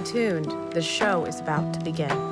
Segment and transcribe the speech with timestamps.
[0.00, 0.72] Stay tuned.
[0.72, 2.29] The show is about to begin.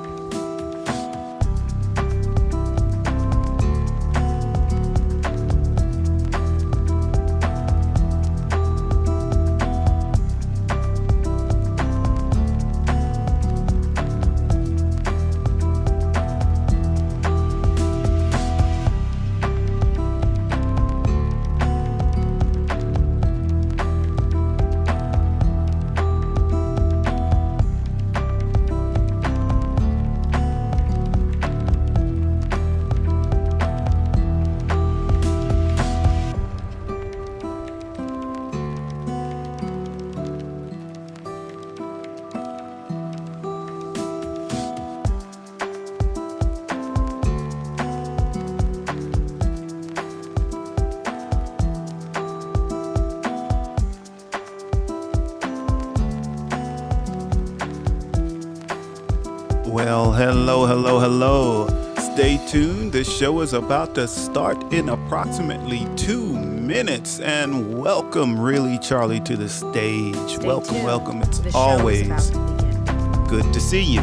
[63.19, 67.19] Show is about to start in approximately two minutes.
[67.19, 70.15] And welcome, really, Charlie, to the stage.
[70.15, 70.85] Stay welcome, tuned.
[70.85, 71.21] welcome.
[71.23, 73.99] It's The always to good to see you.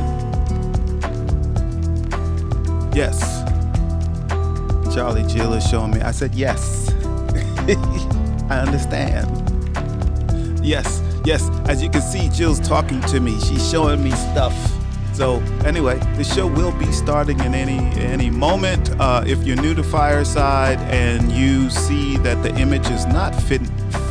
[2.93, 3.43] Yes.
[4.95, 6.03] Charlie Jill is showing me.
[6.03, 6.91] I said, yes.
[8.51, 9.27] I understand.
[10.63, 11.49] Yes, yes.
[11.71, 13.41] As you can see, Jill's talking to me.
[13.41, 14.53] She's showing me stuff.
[15.17, 18.91] So anyway, the show will be starting in any any moment.
[19.01, 23.63] Uh, if you're new to Fireside and you see that the image is not fit,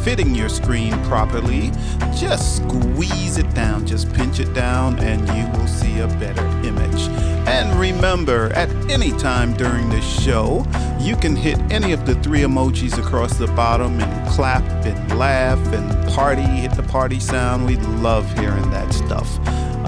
[0.04, 1.70] fitting your screen properly,
[2.18, 7.08] just squeeze it down, just pinch it down, and you will see a better image.
[7.48, 10.66] And remember, at any time during the show,
[11.00, 15.60] you can hit any of the three emojis across the bottom and clap and laugh
[15.72, 17.68] and party, hit the party sound.
[17.68, 19.40] We love hearing that stuff.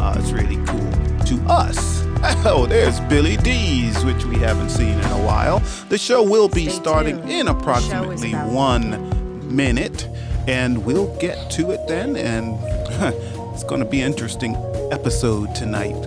[0.07, 0.91] Uh, it's really cool
[1.25, 2.05] to us.
[2.45, 5.59] Oh, there's Billy D's, which we haven't seen in a while.
[5.89, 7.31] The show will be Stay starting tuned.
[7.31, 10.07] in The show is approximately one minute,
[10.47, 12.15] and we'll get to it then.
[12.15, 12.57] And
[13.53, 14.55] it's going to be an interesting
[14.91, 15.93] episode tonight.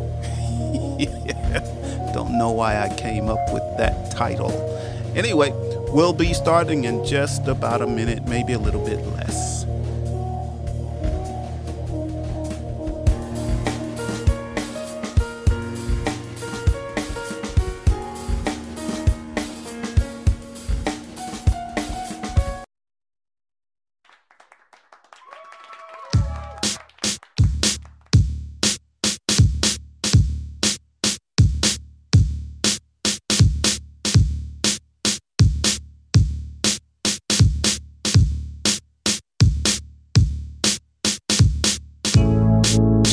[2.15, 4.51] Don't know why I came up with that title.
[5.15, 5.53] Anyway,
[5.91, 9.50] we'll be starting in just about a minute, maybe a little bit less.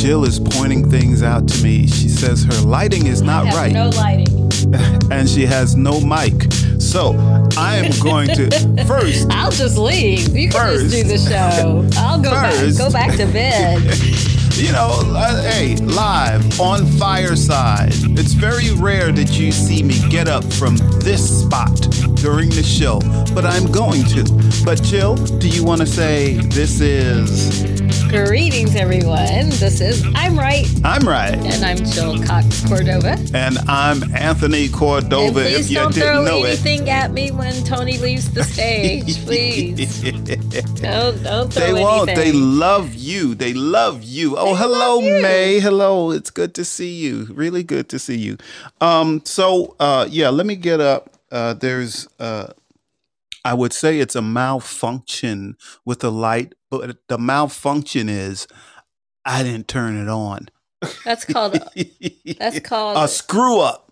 [0.08, 1.86] Jill is pointing things out to me.
[1.86, 3.74] She says her lighting is not right.
[3.74, 4.50] No lighting.
[5.12, 6.50] and she has no mic.
[6.80, 7.12] So
[7.58, 8.50] I am going to
[8.88, 9.30] first.
[9.30, 10.34] I'll just leave.
[10.34, 10.92] You can First.
[10.92, 11.86] just do the show.
[12.00, 12.78] I'll go First.
[12.78, 12.88] back.
[12.88, 13.84] Go back to bed.
[14.54, 17.90] You know, uh, hey, live on Fireside.
[18.18, 21.76] It's very rare that you see me get up from this spot
[22.16, 23.00] during the show,
[23.36, 24.24] but I'm going to.
[24.66, 27.78] But Jill, do you want to say this is
[28.10, 29.50] Greetings, everyone.
[29.60, 33.18] This is I'm right, I'm right, and I'm Jill Cox Cordova.
[33.34, 35.34] and I'm Anthony And Cordova.
[35.42, 36.48] please If you don't didn't throw know it.
[36.48, 39.18] anything at me when Tony leaves the stage.
[39.26, 40.02] Please
[40.82, 42.08] don't don't throw They won't.
[42.08, 43.36] They love you.
[43.36, 44.37] They love you.
[44.40, 45.02] Oh, hello.
[45.02, 45.60] May.
[45.60, 46.12] Hello.
[46.12, 47.26] It's good to see you.
[47.32, 48.38] Really good to see you.
[48.80, 51.10] Um, so uh yeah, let me get up.
[51.32, 52.54] Uh there's uh
[53.44, 58.48] I would say it's a malfunction with the light, but the malfunction is
[59.26, 60.50] I didn't turn it on.
[61.04, 61.54] That's called.
[62.38, 62.98] That's called.
[62.98, 63.92] a screw up.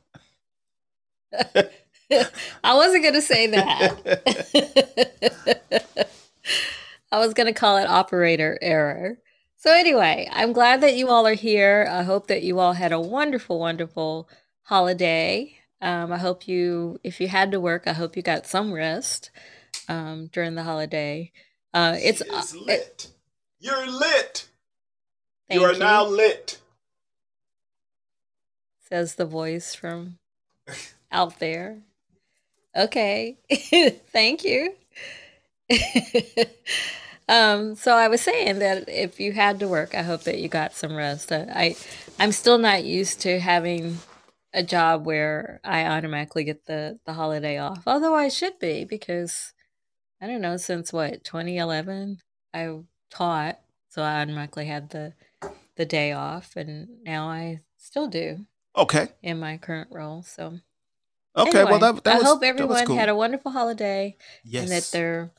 [1.34, 3.98] I wasn't gonna say that.
[7.12, 9.18] I was gonna call it operator error.
[9.58, 11.88] So anyway, I'm glad that you all are here.
[11.90, 14.30] I hope that you all had a wonderful, wonderful
[14.64, 15.56] holiday.
[15.82, 19.32] Um, I hope you, if you had to work, I hope you got some rest
[19.90, 21.32] um, during the holiday.
[21.74, 23.08] Uh, it's It uh, it- lit.
[23.60, 24.48] You're lit.
[25.50, 25.80] You are you.
[25.80, 26.60] now lit.
[28.90, 30.18] says the voice from
[31.12, 31.80] out there.
[32.76, 33.38] Okay.
[34.12, 34.76] Thank you.
[37.28, 40.48] um, so I was saying that if you had to work, I hope that you
[40.48, 41.32] got some rest.
[41.32, 41.76] I, I
[42.20, 43.98] I'm still not used to having
[44.54, 47.84] a job where I automatically get the the holiday off.
[47.88, 49.54] Although I should be because
[50.22, 52.20] I don't know since what 2011
[52.54, 52.80] I
[53.10, 55.14] taught, so I automatically had the
[55.76, 58.46] the day off, and now I still do
[58.78, 59.08] Okay.
[59.22, 60.22] in my current role.
[60.24, 60.60] So
[61.38, 61.50] Okay.
[61.60, 62.96] anyway, well, that, that I was, hope everyone cool.
[62.98, 64.64] had a wonderful holiday yes.
[64.64, 65.32] and that they're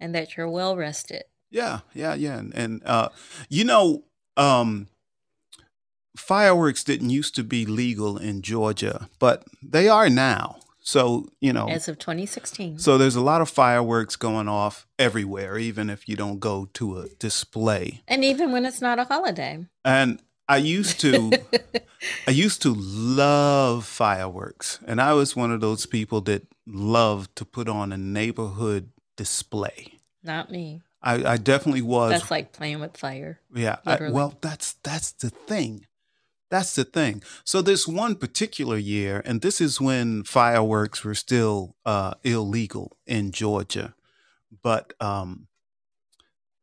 [0.00, 1.24] and that you're well rested.
[1.54, 2.38] Yeah, yeah, yeah.
[2.38, 3.10] And, and uh,
[3.48, 4.02] you know,
[4.36, 4.88] um,
[6.16, 10.58] fireworks didn't used to be legal in Georgia, but they are now.
[10.80, 12.78] So, you know, As of 2016.
[12.78, 16.98] so there's a lot of fireworks going off everywhere, even if you don't go to
[16.98, 18.02] a display.
[18.08, 19.64] and even when it's not a holiday.
[19.84, 21.32] And I used to
[22.28, 27.44] I used to love fireworks, and I was one of those people that loved to
[27.46, 29.94] put on a neighborhood display.
[30.22, 30.82] Not me.
[31.04, 33.38] I, I definitely was That's like playing with fire.
[33.54, 33.76] Yeah.
[33.86, 35.86] I, well, that's that's the thing.
[36.50, 37.22] That's the thing.
[37.44, 43.32] So this one particular year, and this is when fireworks were still uh, illegal in
[43.32, 43.94] Georgia,
[44.62, 45.48] but um,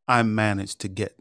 [0.07, 1.17] I managed to get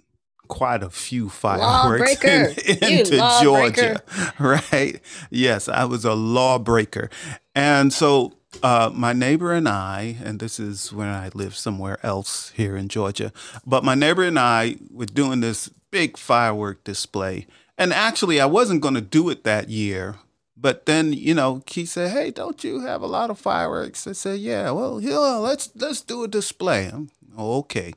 [0.49, 3.38] quite a few fireworks in- into.
[3.43, 4.02] Georgia.
[4.38, 5.00] Right?
[5.31, 7.11] Yes, I was a lawbreaker,
[7.55, 12.50] and so uh, my neighbor and I, and this is when I lived somewhere else
[12.50, 13.32] here in Georgia,
[13.67, 17.47] but my neighbor and I were doing this big firework display.
[17.79, 20.17] And actually, I wasn't going to do it that year.
[20.56, 24.12] But then, you know, he said, "Hey, don't you have a lot of fireworks?" I
[24.12, 26.87] said, "Yeah." Well, yeah, let's let's do a display.
[26.87, 27.94] I'm, "Oh, okay.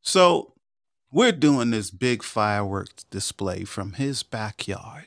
[0.00, 0.54] So
[1.12, 5.06] we're doing this big fireworks display from his backyard.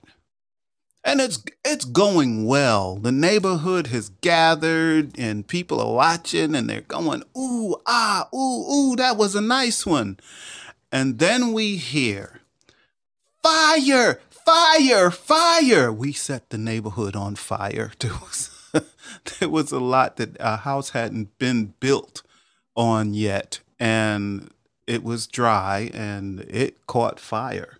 [1.03, 2.95] And it's it's going well.
[2.95, 8.95] The neighborhood has gathered and people are watching and they're going, ooh, ah, ooh, ooh,
[8.95, 10.17] that was a nice one.
[10.91, 12.41] And then we hear,
[13.41, 15.91] fire, fire, fire.
[15.91, 17.91] We set the neighborhood on fire.
[17.99, 18.49] There was,
[19.39, 22.23] there was a lot that a house hadn't been built
[22.75, 23.59] on yet.
[23.79, 24.51] And
[24.87, 27.77] it was dry and it caught fire.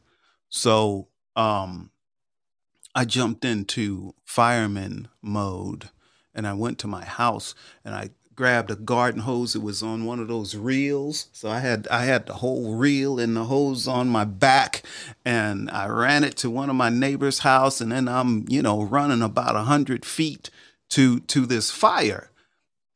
[0.50, 1.90] So um,
[2.96, 5.90] I jumped into fireman mode
[6.34, 9.56] and I went to my house and I grabbed a garden hose.
[9.56, 11.28] It was on one of those reels.
[11.34, 14.84] So I had I had the whole reel and the hose on my back
[15.26, 18.82] and I ran it to one of my neighbor's house and then I'm, you know,
[18.82, 20.50] running about a hundred feet
[20.90, 22.32] to to this fire.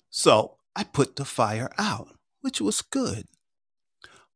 [0.09, 2.09] So I put the fire out,
[2.41, 3.27] which was good.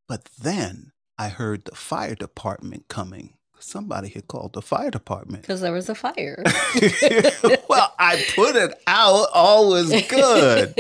[0.08, 3.36] But then I heard the fire department coming.
[3.62, 5.44] Somebody had called the fire department.
[5.44, 6.42] Because there was a fire.
[7.70, 10.74] well, I put it out, all was good.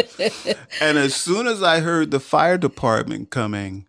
[0.81, 3.87] and as soon as I heard the fire department coming,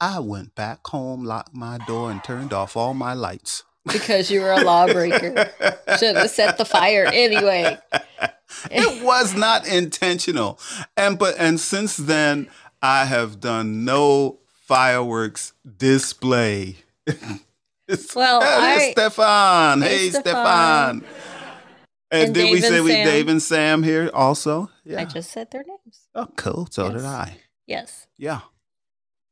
[0.00, 3.62] I went back home, locked my door, and turned off all my lights.
[3.92, 5.50] because you were a lawbreaker.
[5.98, 7.78] Should have set the fire anyway.
[8.70, 10.58] it was not intentional.
[10.96, 12.48] And but and since then
[12.80, 16.76] I have done no fireworks display.
[18.16, 19.82] Well, Hey, I- Stefan.
[19.82, 21.04] Hey, Stefan.
[22.10, 24.70] And, And did we say we Dave and Sam here also?
[24.84, 25.00] Yeah.
[25.00, 26.08] I just said their names.
[26.14, 26.68] oh, cool.
[26.70, 27.38] So did I.
[27.66, 28.06] Yes.
[28.18, 28.40] Yeah.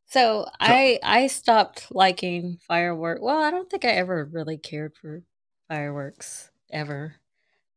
[0.06, 3.20] So I I stopped liking firework.
[3.22, 5.22] Well, I don't think I ever really cared for
[5.68, 7.16] fireworks ever.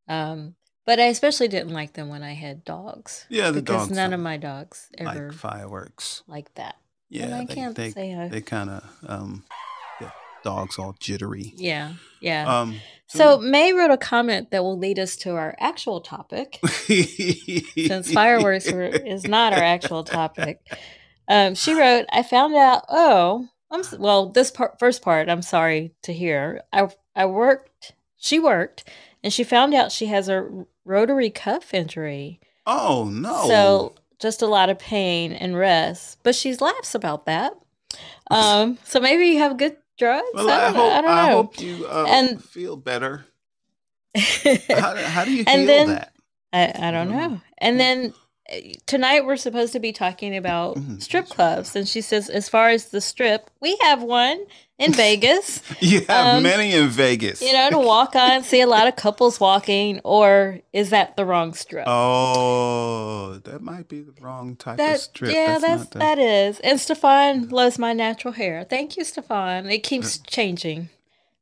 [0.07, 3.25] Um, but I especially didn't like them when I had dogs.
[3.29, 6.23] Yeah, the because dogs none of my dogs ever Like fireworks.
[6.27, 6.75] like that.
[7.09, 7.25] Yeah.
[7.25, 8.27] and I they, can't they, say I.
[8.29, 9.43] they kind of um
[10.43, 11.53] dogs all jittery.
[11.57, 12.62] yeah, yeah.
[12.62, 12.75] Um
[13.07, 16.59] so May wrote a comment that will lead us to our actual topic.
[16.65, 20.59] since fireworks were, is not our actual topic.
[21.27, 22.85] Um, she wrote, "I found out.
[22.89, 24.29] Oh, I'm well.
[24.29, 26.62] This part, first part, I'm sorry to hear.
[26.73, 27.93] I I worked.
[28.17, 28.89] She worked,
[29.23, 32.39] and she found out she has a rotary cuff injury.
[32.65, 33.47] Oh no.
[33.47, 36.17] So just a lot of pain and rest.
[36.23, 37.53] But she's laughs about that.
[38.31, 40.27] Um, so maybe you have good drugs.
[40.33, 41.35] well, I, don't, hope I I, don't know.
[41.35, 43.25] hope you uh, And- feel better.
[44.15, 46.13] How, how do you then- that?
[46.51, 47.41] I, I don't know.
[47.57, 48.13] And then
[48.85, 51.75] tonight we're supposed to be talking about Mhm, strip clubs.
[51.75, 54.45] And she says, as far as the strip, we have one
[54.77, 57.41] in Vegas, You have um, many in Vegas.
[57.41, 60.01] you know, to walk on, see a lot of couples walking.
[60.03, 61.85] Or is that the wrong strip?
[61.88, 65.31] Oh, that might be the wrong type of that, strip.
[65.33, 66.59] yeah, that's, not the- that is.
[66.59, 68.65] And Stefan loves my natural hair.
[68.69, 69.69] Thank you, Stefan.
[69.69, 70.89] It keeps changing.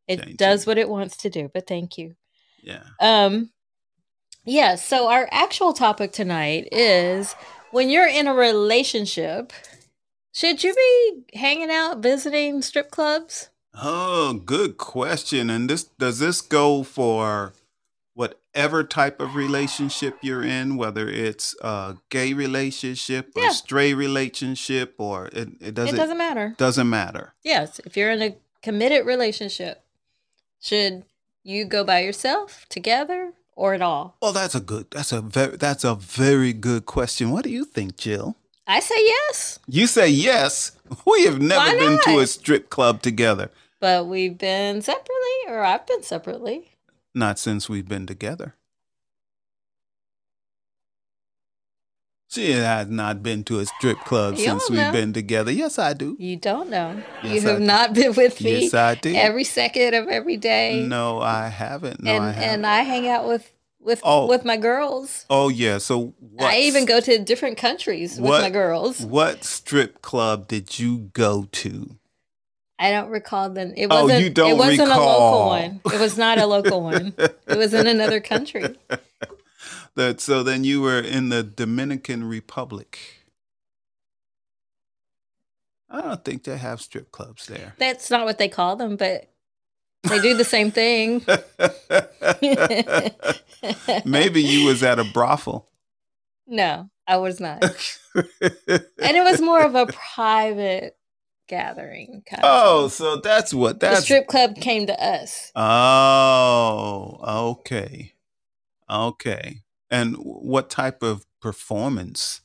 [0.07, 0.35] It Changing.
[0.35, 2.15] does what it wants to do, but thank you.
[2.61, 2.83] yeah.
[2.99, 3.51] Um,
[4.45, 7.33] yeah, so our actual topic tonight is
[7.71, 9.53] when you're in a relationship,
[10.33, 13.49] should you be hanging out visiting strip clubs?
[13.73, 15.49] Oh, good question.
[15.49, 17.53] And this does this go for
[18.13, 23.49] whatever type of relationship you're in, whether it's a gay relationship or Yeah.
[23.51, 26.55] stray relationship, or it, it doesn't it doesn't matter.
[26.57, 27.33] doesn't matter.
[27.43, 29.83] Yes, if you're in a committed relationship,
[30.59, 31.03] should
[31.43, 34.17] you go by yourself, together, or at all?
[34.21, 34.87] Well, that's a good.
[34.91, 35.57] That's a very.
[35.57, 37.31] That's a very good question.
[37.31, 38.35] What do you think, Jill?
[38.67, 40.71] I say yes, You say yes.
[41.05, 43.49] We have never been to a strip club together.
[43.79, 46.71] but we've been separately, or I've been separately.
[47.15, 48.55] Not since we've been together.
[52.31, 54.91] She has not been to a strip club You since we've know.
[54.93, 55.51] been together.
[55.51, 56.15] Yes, I do.
[56.17, 57.01] You don't know.
[57.23, 59.13] Yes, you have not been with me Yes, I do.
[59.13, 60.85] every second of every day.
[60.87, 62.01] No, I haven't.
[62.01, 62.49] No, and I haven't.
[62.53, 64.27] and I hang out with with Oh.
[64.27, 65.25] with my girls.
[65.29, 65.77] oh yeah.
[65.77, 66.53] So what?
[66.53, 69.01] I even go to different countries with what- my girls.
[69.01, 71.97] What strip club did you go to?
[72.79, 73.73] I don't recall the.
[73.75, 74.23] It Oh, wasn't.
[74.23, 75.81] you don't It wasn't a local one.
[75.93, 77.13] It was not a local one.
[77.17, 78.77] It was in another country.
[79.95, 83.21] That so then you were in the Dominican Republic.
[85.89, 87.75] I don't think they have strip clubs there.
[87.77, 89.27] That's not what they call them, but
[90.03, 91.25] they do the same thing.
[94.05, 95.69] Maybe you was at a brothel.
[96.47, 97.63] no, I was not.
[98.13, 100.97] And it was more of a private
[101.47, 102.23] gathering.
[102.27, 102.91] Kind oh, of.
[102.91, 105.51] so that's what that strip club came to us.
[105.55, 108.13] Oh, okay,
[108.89, 109.61] okay.
[109.91, 112.41] And what type of performance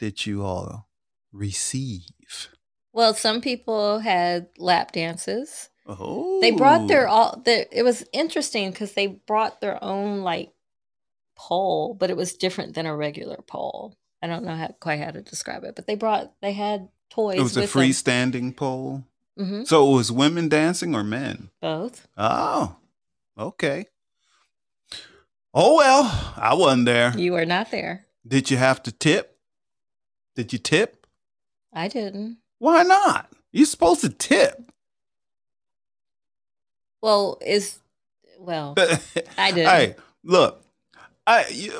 [0.00, 0.88] did you all
[1.32, 2.48] receive?
[2.92, 5.70] Well, some people had lap dances.
[5.86, 7.40] Oh, They brought their all.
[7.44, 10.50] Their, it was interesting because they brought their own like
[11.36, 13.96] pole, but it was different than a regular pole.
[14.20, 17.38] I don't know how, quite how to describe it, but they brought they had toys.
[17.38, 19.04] It was a freestanding pole.
[19.36, 21.50] hmm So it was women dancing or men?
[21.60, 22.06] Both.
[22.16, 22.76] Oh,
[23.38, 23.86] okay.
[25.54, 27.16] Oh well, I wasn't there.
[27.16, 28.06] You were not there.
[28.26, 29.36] Did you have to tip?
[30.34, 31.06] Did you tip?
[31.72, 32.38] I didn't.
[32.58, 33.30] Why not?
[33.52, 34.72] You're supposed to tip.
[37.02, 37.80] Well, is
[38.38, 38.74] well,
[39.38, 39.66] I did.
[39.66, 40.64] Hey, look,
[41.26, 41.70] I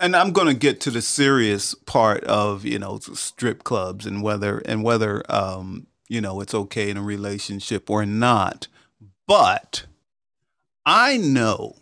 [0.00, 4.22] and I'm going to get to the serious part of you know strip clubs and
[4.22, 8.66] whether and whether um you know it's okay in a relationship or not.
[9.26, 9.86] But
[10.84, 11.76] I know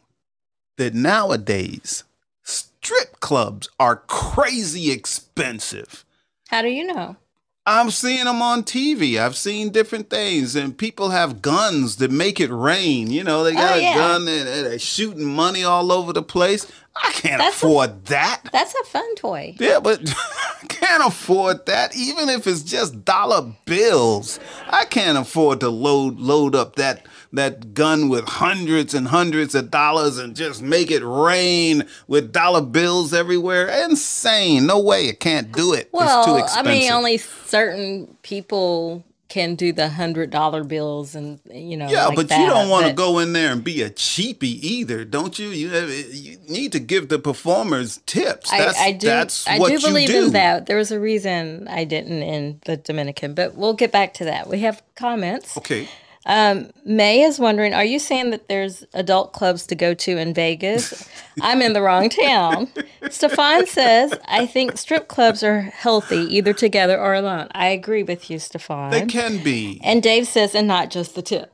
[0.77, 2.05] that nowadays
[2.43, 6.05] strip clubs are crazy expensive.
[6.49, 7.17] How do you know?
[7.65, 9.19] I'm seeing them on TV.
[9.21, 13.09] I've seen different things, and people have guns that make it rain.
[13.13, 13.93] You know, they got Oh, yeah.
[13.93, 16.67] a gun and and they're shooting money all over the place.
[16.97, 18.43] I can't That's a- afford that.
[18.53, 19.55] That's a fun toy.
[19.61, 20.01] Yeah, but
[20.63, 21.95] I can't afford that.
[21.97, 27.75] Even if it's just dollar bills, I can't afford to load load up that that
[27.75, 33.15] gun with hundreds and hundreds of dollars and just make it rain with dollar bills
[33.15, 33.69] everywhere.
[33.85, 34.67] Insane.
[34.67, 35.09] No way.
[35.09, 35.79] I can't do it.
[35.79, 35.97] it's too
[36.33, 41.89] Well, I mean, only certain people can do the hundred dollar bills, and you know.
[41.89, 45.07] Yeah, like but you don't want to go in there and be a cheapie either,
[45.07, 45.49] don't you?
[45.49, 48.51] You you need to give the performers tips.
[48.51, 49.07] That's, I, I do.
[49.07, 50.27] That's I do believe do.
[50.27, 50.67] in that.
[50.67, 54.49] There was a reason I didn't in the Dominican, but we'll get back to that.
[54.49, 55.57] We have comments.
[55.57, 55.89] Okay.
[56.27, 60.35] Um, May is wondering: Are you saying that there's adult clubs to go to in
[60.35, 61.09] Vegas?
[61.41, 62.69] I'm in the wrong town.
[63.11, 68.31] Stefan says, "I think strip clubs are healthy, either together or alone." I agree with
[68.31, 68.91] you, Stefan.
[68.91, 71.53] They can be, And Dave says, "And not just the tip."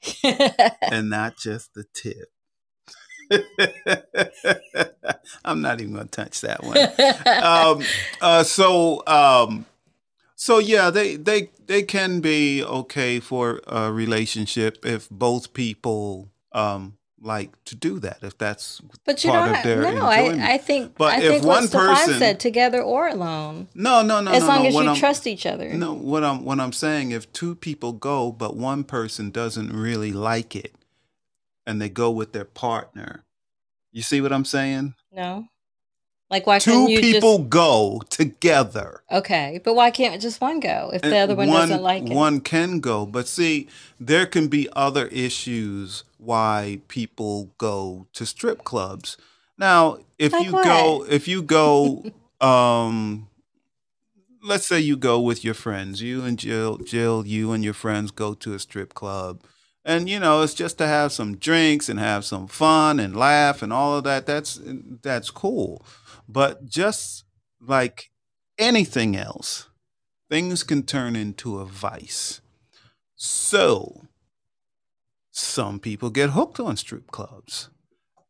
[0.24, 2.28] and not just the tip.
[5.44, 6.78] I'm not even going to touch that one.
[7.42, 7.82] um,
[8.20, 9.66] uh, so, um,
[10.40, 16.96] so yeah, they they they can be okay for a relationship if both people um,
[17.20, 18.18] like to do that.
[18.22, 19.56] If that's But you part don't.
[19.58, 20.40] of their no, enjoyment.
[20.40, 20.94] I, I think.
[20.96, 24.48] But I if think one person- said, together or alone, no, no, no, as no,
[24.48, 24.68] long no.
[24.68, 25.74] as What you I'm- trust each other.
[25.74, 30.12] No, what I'm what I'm saying, if two people go, but one person doesn't really
[30.12, 30.72] like it,
[31.66, 33.24] and they go with their partner,
[33.90, 34.94] you see what I'm saying?
[35.12, 35.48] No.
[36.30, 39.02] Like why Two people go together.
[39.10, 39.60] okay?
[39.64, 42.10] But why can't just one go if the And other one, doesn't like it?
[42.14, 43.68] One can go, but see,
[43.98, 49.16] there can be other issues why people go to strip clubs.
[49.56, 50.64] Now, if Like you what?
[50.64, 52.04] go, if you go,
[52.40, 53.28] um,
[54.42, 58.10] let's say you go with your friends, you and Jill, Jill, you and your friends
[58.10, 59.40] go to a strip club,
[59.84, 63.62] and you know it's just to have some drinks and have some fun and laugh
[63.62, 64.26] and all of that.
[64.26, 64.60] That's
[65.02, 65.84] that's cool,
[66.28, 67.24] but just
[67.60, 68.10] like
[68.58, 69.68] anything else,
[70.30, 72.40] things can turn into a vice.
[73.16, 74.02] So,
[75.30, 77.70] some people get hooked on strip clubs.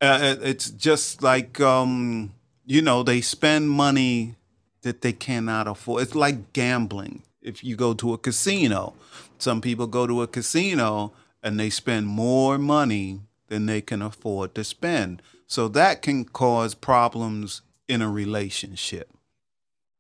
[0.01, 4.37] Uh, it's just like, um, you know, they spend money
[4.83, 6.03] that they cannot afford.
[6.03, 7.23] It's like gambling.
[7.43, 8.95] if you go to a casino,
[9.39, 11.13] some people go to a casino
[11.43, 15.23] and they spend more money than they can afford to spend.
[15.47, 19.11] So that can cause problems in a relationship.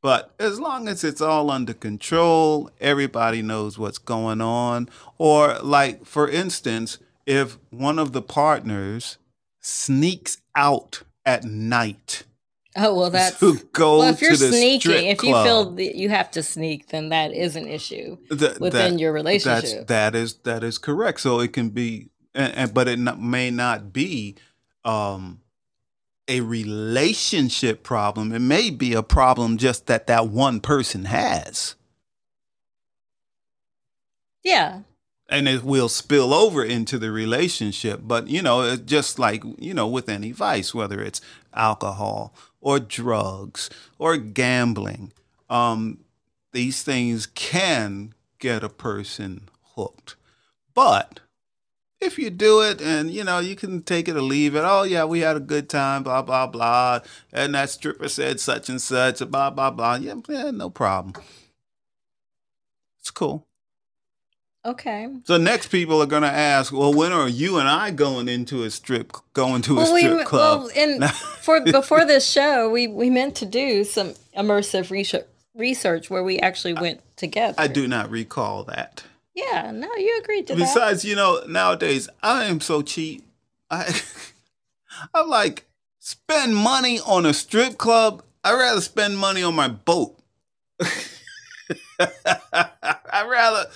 [0.00, 4.88] But as long as it's all under control, everybody knows what's going on.
[5.18, 9.18] Or, like, for instance, if one of the partners
[9.60, 12.24] sneaks out at night
[12.80, 14.10] Oh well, that's to go well.
[14.10, 17.66] If you're sneaking, if you feel that you have to sneak, then that is an
[17.66, 19.88] issue th- within that- your relationship.
[19.88, 21.20] that is that is correct.
[21.20, 24.36] So it can be, and, and but it not, may not be
[24.84, 25.40] um,
[26.28, 28.32] a relationship problem.
[28.32, 31.74] It may be a problem just that that one person has,
[34.44, 34.80] yeah,
[35.28, 38.00] and it will spill over into the relationship.
[38.04, 41.20] But you know, it's just like you know, with any vice, whether it's
[41.54, 45.12] alcohol or drugs or gambling,
[45.50, 45.98] um,
[46.52, 50.16] these things can get a person hooked.
[50.74, 51.20] But
[52.00, 54.64] if you do it and you know you can take it or leave it.
[54.64, 57.00] Oh yeah we had a good time blah blah blah.
[57.32, 59.96] And that stripper said such and such blah blah blah.
[59.96, 61.14] Yeah, yeah no problem.
[63.00, 63.46] It's cool.
[64.66, 65.08] Okay.
[65.24, 68.64] so next people are going to ask well when are you and i going into
[68.64, 70.60] a strip going to a Well, we strip club?
[70.62, 76.10] well, and for before this show, we we meant to do some immersive research research
[76.10, 77.54] where we actually went together.
[77.58, 79.04] i do not recall that
[79.38, 80.60] Yeah, no, you agreed to that.
[80.60, 83.24] besides you know nowadays i am so cheap
[83.70, 84.00] i
[85.14, 85.66] i'm like
[86.00, 90.18] spend money on a strip club i'd rather spend money on my boat
[92.00, 93.66] i'd rather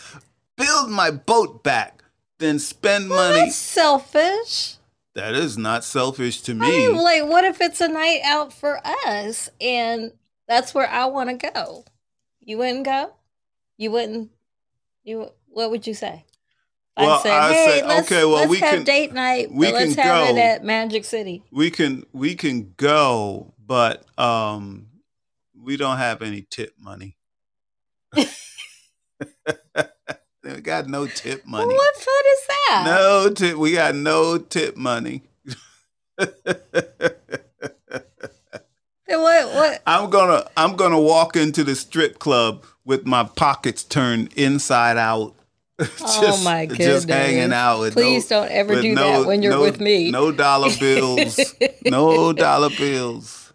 [0.57, 2.03] build my boat back
[2.39, 4.77] than spend Well, money that's selfish.
[5.15, 6.67] that is not selfish to me.
[6.67, 10.13] I me mean, like, what if it's a night out for us and
[10.49, 11.85] that's where I want to go?
[12.41, 13.13] You wouldn't go?
[13.77, 14.31] You wouldn't?
[15.05, 15.31] You?
[15.53, 16.25] What would you say?
[16.97, 19.51] Well, I'd say, I'd hey, say, let's, okay, well, let's we have can- date night,
[19.51, 20.41] we but let's can have it go.
[20.41, 21.43] at Magic City.
[21.51, 24.89] we can we can go but um
[25.59, 27.17] we don't have any tip money
[28.15, 28.27] we
[30.63, 32.83] got no tip money Well, what fun is that?
[32.87, 35.23] no tip we got no tip money
[36.19, 36.35] what?
[39.55, 39.83] What?
[39.87, 45.35] i'm gonna i'm gonna walk into the strip club with my pockets turned inside out
[46.01, 46.87] oh my goodness!
[46.87, 49.81] just hanging out with Please no, don't ever do no- that when you're no- with
[49.81, 50.11] me.
[50.11, 53.53] no dollar bills no dollar bills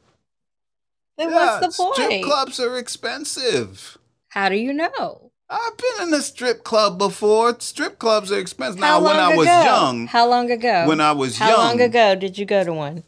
[1.17, 1.95] then Yeah, what's the point?
[1.95, 3.97] strip clubs are expensive
[4.29, 5.31] How do you know?
[5.49, 7.55] I've been in a strip club before.
[7.61, 8.81] Strip clubs are expensive.
[8.81, 10.85] How Now, when I was young, How long ago?
[10.87, 13.03] when I was How young, How long ago did you go to one?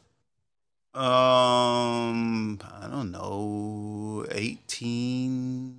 [0.95, 5.78] um, I don't know, 18,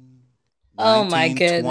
[0.83, 1.63] Oh my goodness!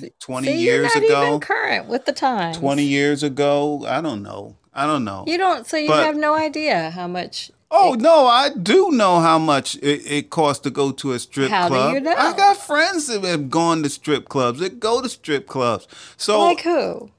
[0.00, 1.26] 20, 20 See, years you're not ago.
[1.28, 2.56] even current with the times.
[2.58, 3.84] 20 years ago.
[3.86, 4.56] I don't know.
[4.74, 5.24] I don't know.
[5.26, 5.66] You don't.
[5.66, 7.50] So you But- have no idea how much.
[7.72, 11.50] Oh no, I do know how much it, it costs to go to a strip
[11.50, 11.94] How do club.
[11.94, 12.14] you know?
[12.16, 14.58] I got friends that have gone to strip clubs.
[14.58, 15.86] That go to strip clubs.
[16.16, 17.10] So like who?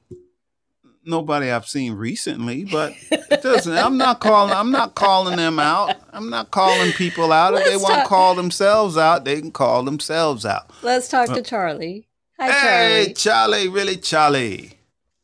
[1.03, 3.73] Nobody I've seen recently, but it doesn't.
[3.77, 4.53] I'm not calling.
[4.53, 5.95] I'm not calling them out.
[6.13, 7.53] I'm not calling people out.
[7.53, 10.69] If they Let's want to call themselves out, they can call themselves out.
[10.81, 12.07] Let's talk to Charlie.
[12.39, 13.13] Hi, Uh, Hey, Charlie.
[13.13, 14.73] Charlie, really, Charlie.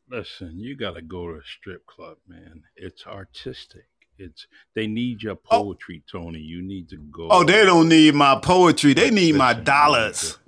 [0.10, 2.64] Listen, you got to go to a strip club, man.
[2.76, 3.86] It's artistic.
[4.20, 5.64] It's they need your Oh.
[5.64, 6.40] poetry, Tony.
[6.40, 7.28] You need to go.
[7.30, 8.94] Oh, they don't need my poetry.
[8.94, 10.38] They need my Listen, you dollars.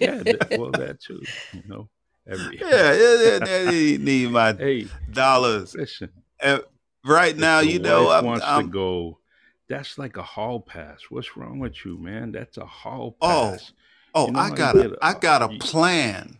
[0.00, 0.22] yeah,
[0.58, 1.22] well, that too.
[1.52, 1.88] You know,
[2.28, 5.74] every Yeah, yeah, yeah, they need my Hey, dollars.
[5.74, 6.10] listen.
[6.40, 6.58] Uh,
[7.04, 9.18] right now, you know, I'm, wants I'm- to go.
[9.68, 11.00] That's like a hall pass.
[11.10, 12.32] What's wrong with you, man?
[12.32, 13.72] That's a hall Oh, pass.
[14.14, 16.38] oh, you know I got a, get I a- got a plan.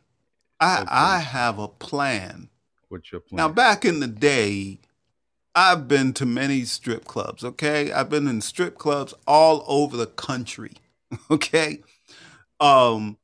[0.60, 0.86] I, Okay.
[0.90, 2.48] I have a plan.
[2.88, 3.36] What's your plan?
[3.36, 4.78] Now, back in the day,
[5.54, 7.92] I've been to many strip clubs, okay?
[7.92, 10.76] I've been in strip clubs all over the country,
[11.30, 11.82] okay?
[12.60, 13.18] Um,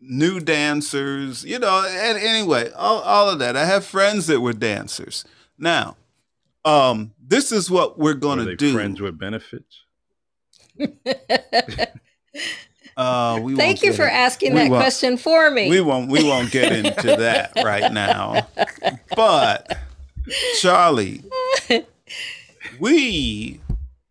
[0.00, 3.56] new dancers, you know, and anyway, all, all of that.
[3.56, 5.24] I have friends that were dancers.
[5.58, 5.96] Now,
[6.64, 8.72] um, this is what we're going to they do.
[8.72, 9.84] friends with benefits?
[12.96, 15.70] Uh, we Thank you for in- asking we that question for me.
[15.70, 18.46] We won't we won't get into that right now.
[19.16, 19.78] But
[20.60, 21.22] Charlie,
[22.80, 23.60] we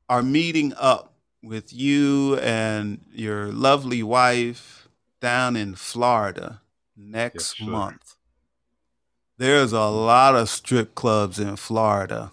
[0.08, 4.79] are meeting up with you and your lovely wife
[5.20, 6.62] down in Florida
[6.96, 7.72] next Yes, sir.
[7.72, 8.16] month.
[9.38, 12.32] There's a lot of strip clubs in Florida.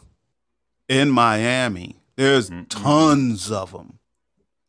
[0.88, 2.66] In Miami, there's Mm-mm.
[2.68, 3.98] tons of them.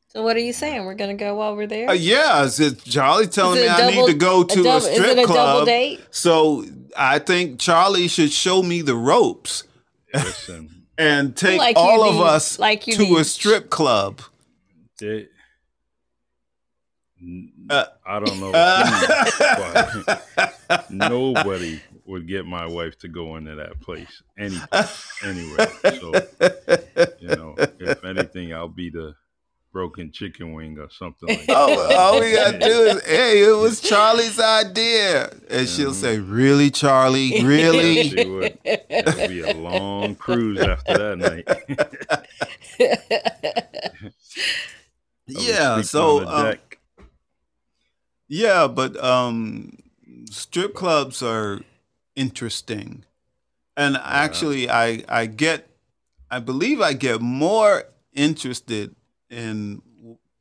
[0.07, 0.85] So what are you saying?
[0.85, 1.89] We're gonna go while we're there?
[1.89, 4.43] Uh, yeah, it's it, Charlie telling Is me it a I double- need to go
[4.43, 5.65] to a, double- is strip it a double club.
[5.67, 6.01] date?
[6.11, 9.63] So I think Charlie should show me the ropes
[10.13, 14.21] Listen, and take Like all of need- us like you to a strip club.
[14.99, 15.27] they,
[17.21, 18.51] n- Uh, I don't know.
[18.53, 19.25] Uh,
[20.67, 24.59] but nobody would get my wife to go into that place any
[25.23, 25.67] anyway.
[25.83, 26.13] So
[27.19, 29.15] you know, if anything, I'll be the
[29.73, 31.55] broken chicken wing or something like that.
[31.55, 36.71] oh, all we gotta do is, hey, it was Charlie's idea, and she'll say, "Really,
[36.71, 37.43] Charlie?
[37.43, 37.99] Really?"
[38.63, 41.47] It'll be a long cruise after that night.
[45.29, 45.81] Yeah.
[45.81, 46.55] So um.
[48.27, 49.77] Yeah, but um,
[50.29, 51.61] strip clubs are
[52.15, 53.05] interesting,
[53.75, 55.69] and actually, I I get,
[56.29, 58.95] I believe I get more interested
[59.29, 59.81] in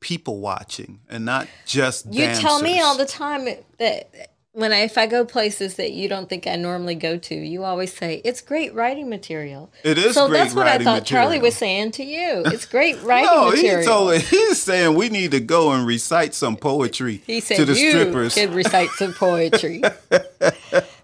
[0.01, 3.44] people watching and not just You tell me all the time
[3.79, 7.35] that when I, if I go places that you don't think I normally go to,
[7.35, 9.71] you always say it's great writing material.
[9.85, 12.42] It is so great that's what I thought Charlie was saying to you.
[12.47, 13.81] It's great writing No, material.
[13.81, 17.64] he told he's saying we need to go and recite some poetry He said to
[17.66, 18.35] the you strippers.
[18.35, 19.83] could recite some poetry.
[20.09, 20.49] but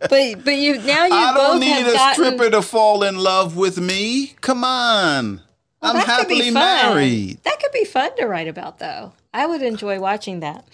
[0.08, 3.54] but you now you I both don't need a gotten, stripper to fall in love
[3.54, 4.28] with me.
[4.40, 5.42] Come on.
[5.82, 7.38] Well, I'm that could be happily married.
[7.44, 9.12] That could be fun to write about, though.
[9.34, 10.64] I would enjoy watching that.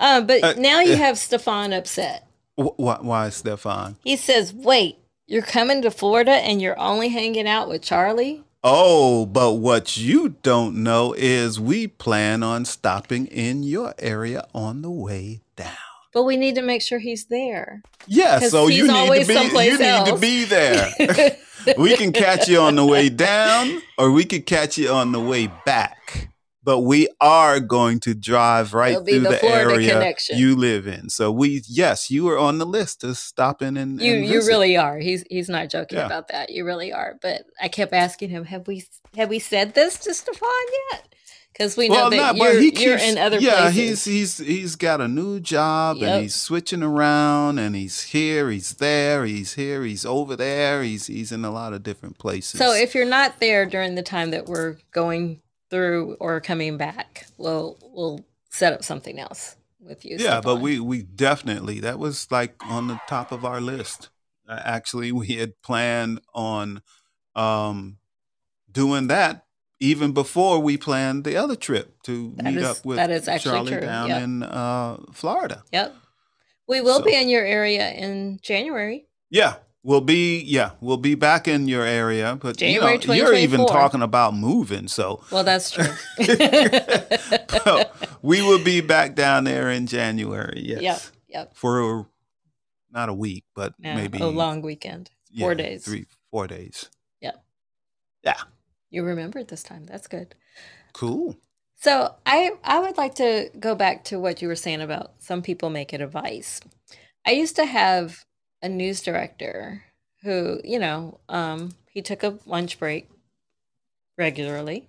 [0.00, 2.26] Uh, but Uh, now you have Stefan upset.
[2.56, 3.96] Wh- why, why, Stefan?
[4.04, 9.26] He says, "Wait, you're coming to Florida and you're only hanging out with Charlie." Oh,
[9.26, 14.90] but what you don't know is we plan on stopping in your area on the
[14.90, 15.68] way down.
[16.14, 17.82] But we need to make sure he's there.
[18.06, 20.90] Yeah, so you need to be you need to be there.
[21.78, 25.20] we can catch you on the way down or we could catch you on the
[25.20, 26.28] way back.
[26.64, 30.38] But we are going to drive right It'll through the the, Florida area connection.
[30.38, 31.10] you live in.
[31.10, 34.38] So we yes, you are on the list to stop in and, You and you
[34.46, 34.98] really are.
[34.98, 36.06] He's he's not joking Yeah.
[36.06, 36.48] about that.
[36.50, 37.16] You really are.
[37.20, 38.84] But I kept asking him, "Have we
[39.16, 40.48] have we said this to Stefan
[40.92, 41.08] yet?"
[41.52, 43.76] Because we know that you're, you're in other yeah, places.
[43.76, 46.08] he's he's he's got a new job Yep.
[46.10, 51.06] and he's switching around and he's here, he's there, he's here, he's over there, he's
[51.06, 52.58] he's in a lot of different places.
[52.58, 55.42] So if you're not there during the time that we're going
[55.74, 60.16] through or coming back, we'll we'll set up something else with you.
[60.18, 60.62] yeah, but Stefan.
[60.62, 64.10] we we definitely that was like on the top of our list.
[64.48, 66.80] Uh, actually, we had planned on
[67.34, 67.96] um
[68.70, 69.44] doing that
[69.80, 73.26] even before we planned the other trip to That meet is- up with that is
[73.28, 74.22] actually Charlie true, down yep.
[74.22, 75.64] in uh Florida.
[75.72, 75.94] Yep.
[76.68, 79.06] We will So- be in your area in January.
[79.30, 83.64] Yeah, we'll be yeah, we'll be back in your area, but you know, you're even
[83.66, 85.86] talking about moving, so Well, that's true.
[88.22, 90.62] we will be back down there in January.
[90.64, 90.82] Yes.
[90.82, 91.00] Yep.
[91.28, 91.56] Yep.
[91.56, 92.08] For
[92.90, 95.10] not a week, but Yeah, maybe a long weekend.
[95.30, 95.84] yeah, four days.
[95.84, 96.90] Three, four days.
[97.20, 97.44] Yep.
[98.24, 98.40] Yeah.
[98.90, 99.86] You remembered this time.
[99.86, 100.34] That's good.
[100.92, 101.36] Cool.
[101.76, 105.42] So I I would like to go back to what you were saying about some
[105.42, 106.60] people make it a vice.
[107.26, 108.24] I used to have
[108.64, 109.84] a news director
[110.22, 113.08] who, you know, um, he took a lunch break
[114.16, 114.88] regularly.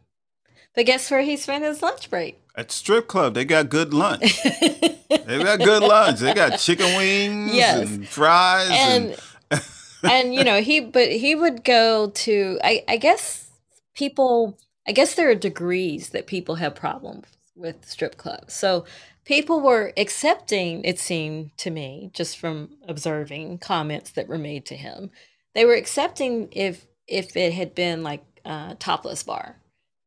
[0.74, 2.42] But guess where he spent his lunch break?
[2.56, 4.42] At strip club, they got good lunch.
[5.10, 6.20] they got good lunch.
[6.20, 7.90] They got chicken wings Yes.
[7.90, 9.18] and fries and,
[9.52, 9.62] and
[10.04, 13.50] and you know he but he would go to I, I guess
[13.96, 14.58] people
[14.88, 18.86] i guess there are degrees that people have problems with strip clubs so
[19.26, 24.76] people were accepting it seemed to me just from observing comments that were made to
[24.76, 25.10] him
[25.54, 29.58] they were accepting if if it had been like a topless bar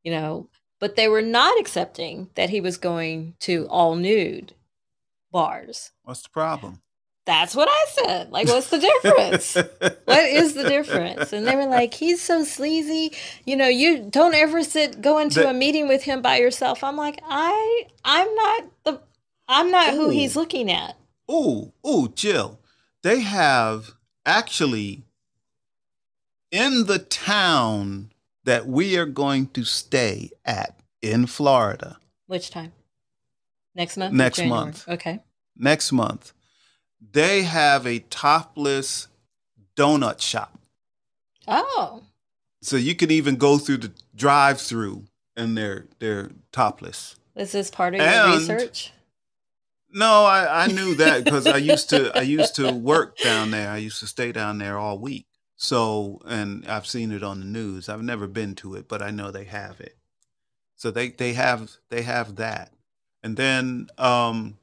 [0.02, 0.48] you know
[0.80, 4.54] but they were not accepting that he was going to all nude
[5.32, 6.80] bars what's the problem?
[7.26, 8.30] that's what I said.
[8.30, 9.54] Like, what's the difference?
[10.06, 11.30] what is the difference?
[11.34, 13.12] And they were like, he's so sleazy.
[13.44, 16.82] You know, you don't ever sit go into The- a meeting with him by yourself.
[16.82, 18.47] I'm like, I I'm not
[19.48, 20.96] I'm not who he's looking at.
[21.30, 22.60] Ooh, ooh, Jill.
[23.02, 23.92] They have
[24.26, 25.02] actually
[26.50, 28.10] in the town
[28.44, 32.72] that we are going to stay at in Florida Which time?
[33.74, 34.14] Next month?
[34.14, 34.88] Next month.
[34.88, 35.20] Okay.
[35.56, 36.32] next month.
[37.12, 39.06] They have a topless
[39.76, 40.58] donut shop.
[41.46, 42.02] Oh.
[42.60, 45.04] So you can even go through the drive-through
[45.36, 47.14] and they're they're topless.
[47.36, 48.92] Is this part of your And- research?
[49.92, 53.70] No, I, I knew that because I used to I used to work down there.
[53.70, 55.26] I used to stay down there all week.
[55.56, 57.88] So and I've seen it on the news.
[57.88, 59.96] I've never been to it, but I know they have it.
[60.76, 62.72] So they they have they have that,
[63.22, 64.58] and then um,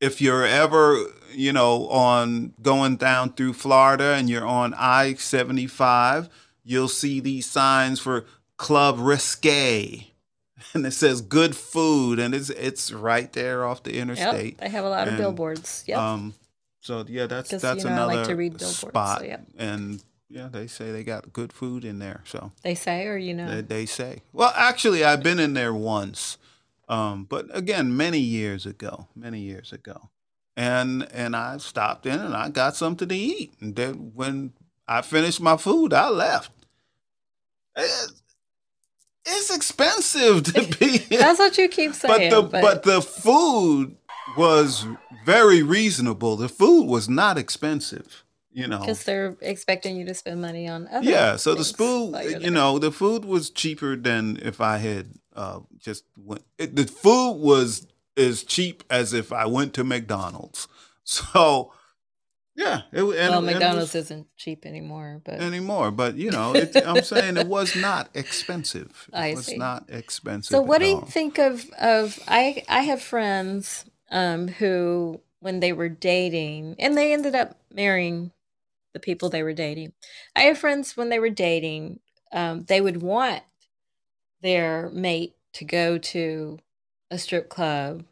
[0.00, 5.66] if you're ever you know on going down through Florida and you're on I seventy
[5.66, 6.30] five,
[6.64, 8.24] you'll see these signs for
[8.56, 10.11] Club Risque,
[10.74, 14.52] and it says good food, and it's it's right there off the interstate.
[14.52, 15.84] Yep, they have a lot of billboards.
[15.86, 15.98] Yep.
[15.98, 16.34] Um,
[16.80, 19.38] so yeah, that's that's you know, I another like to read billboards, so spot, yeah.
[19.56, 22.22] and yeah, they say they got good food in there.
[22.24, 24.22] So they say, or you know, they, they say.
[24.32, 26.38] Well, actually, I've been in there once,
[26.88, 30.10] um, but again, many years ago, many years ago,
[30.56, 34.52] and and I stopped in and I got something to eat, and then when
[34.88, 36.50] I finished my food, I left.
[37.76, 38.21] It's,
[39.24, 40.98] it's expensive to be.
[41.16, 42.30] that's what you keep saying.
[42.30, 43.96] but the but, the food
[44.36, 44.86] was
[45.24, 46.36] very reasonable.
[46.36, 48.80] The food was not expensive, you know.
[48.80, 51.08] because they're expecting you to spend money on other.
[51.08, 55.60] Yeah, so the food, you know, the food was cheaper than if I had uh,
[55.78, 56.42] just went.
[56.58, 60.68] It, the food was as cheap as if I went to McDonald's.
[61.04, 61.72] So,
[62.62, 65.90] yeah, it, and, well, it was- McDonald's isn't cheap anymore, but anymore.
[65.90, 69.08] But you know, it, I'm saying it was not expensive.
[69.12, 69.56] It I was see.
[69.56, 70.50] not expensive.
[70.50, 71.06] So what at do you all.
[71.06, 77.12] think of of I I have friends um who when they were dating and they
[77.12, 78.30] ended up marrying
[78.94, 79.92] the people they were dating.
[80.36, 82.00] I have friends when they were dating
[82.32, 83.42] um they would want
[84.42, 86.58] their mate to go to
[87.10, 88.04] a strip club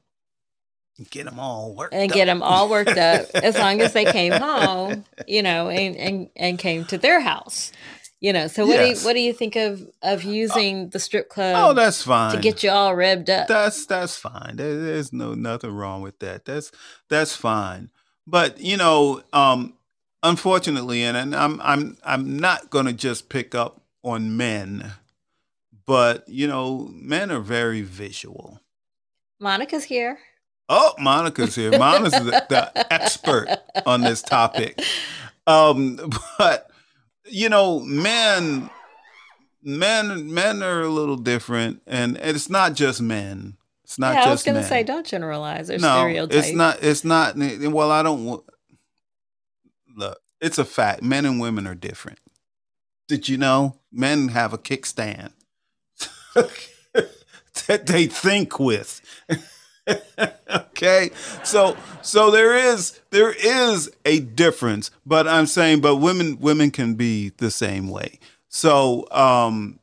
[1.11, 2.01] Get them all worked up.
[2.01, 2.15] and up.
[2.15, 6.31] get them all worked up as long as they came home, you know, and and
[6.37, 7.73] and came to their house.
[8.21, 11.31] You know, so what do you what do you think of of using the strip
[11.31, 12.35] club Oh, that's fine.
[12.35, 13.49] to get you all revved up?
[13.49, 14.57] That's that's fine.
[14.57, 16.45] There, there's no nothing wrong with that.
[16.45, 16.71] That's
[17.09, 17.91] that's fine.
[18.27, 19.73] But you know, um,
[20.23, 24.93] unfortunately, and, and I'm I'm I'm not gonna just pick up on men,
[25.87, 28.61] but you know, men are very visual.
[29.41, 30.19] Monica's here.
[30.73, 31.77] Oh, Monica's here.
[31.77, 33.49] Monica's the, the expert
[33.85, 34.81] on this topic.
[35.45, 35.99] Um,
[36.39, 36.71] but
[37.25, 38.71] you know, men,
[39.65, 43.57] men, men are a little different, and it's not just men.
[43.83, 46.39] It's not yeah, just I was gonna say, don't generalize or no, stereotype.
[46.39, 46.79] it's not.
[46.83, 47.35] It's not.
[47.37, 48.45] Well, I don't.
[49.97, 51.03] Look, it's a fact.
[51.03, 52.21] Men and women are different.
[53.09, 53.75] Did you know?
[53.91, 55.33] Men have a kickstand
[57.67, 59.01] that they think with.
[60.51, 61.11] okay,
[61.45, 66.95] so so there is there is a difference, but I'm saying, but women women can
[66.95, 68.19] be the same way.
[68.49, 69.81] So um,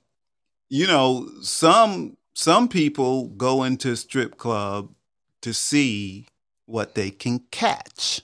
[0.69, 4.93] you know, some some people go into strip club
[5.41, 6.27] to see
[6.65, 8.21] what they can catch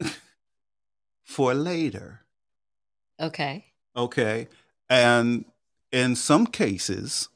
[1.24, 2.20] for later.
[3.20, 3.66] okay.
[3.96, 4.48] Okay.
[4.88, 5.44] And
[5.92, 7.28] in some cases,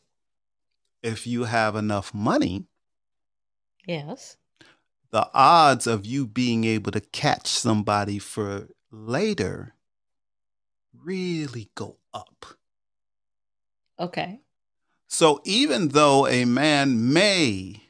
[1.02, 2.64] if you have enough money,
[3.86, 4.36] Yes.
[5.10, 9.74] the odds of you being able to catch somebody for later
[11.04, 12.46] really go up.
[14.00, 14.40] Okay.
[15.06, 17.82] So even though a man may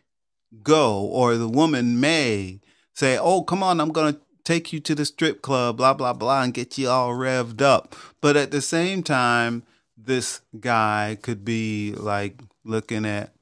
[0.63, 2.61] go or the woman may
[2.93, 6.13] say, "Oh, come on, I'm going to take you to the strip club, blah blah
[6.13, 9.63] blah and get you all revved up." But at the same time,
[9.97, 13.35] this guy could be like looking at,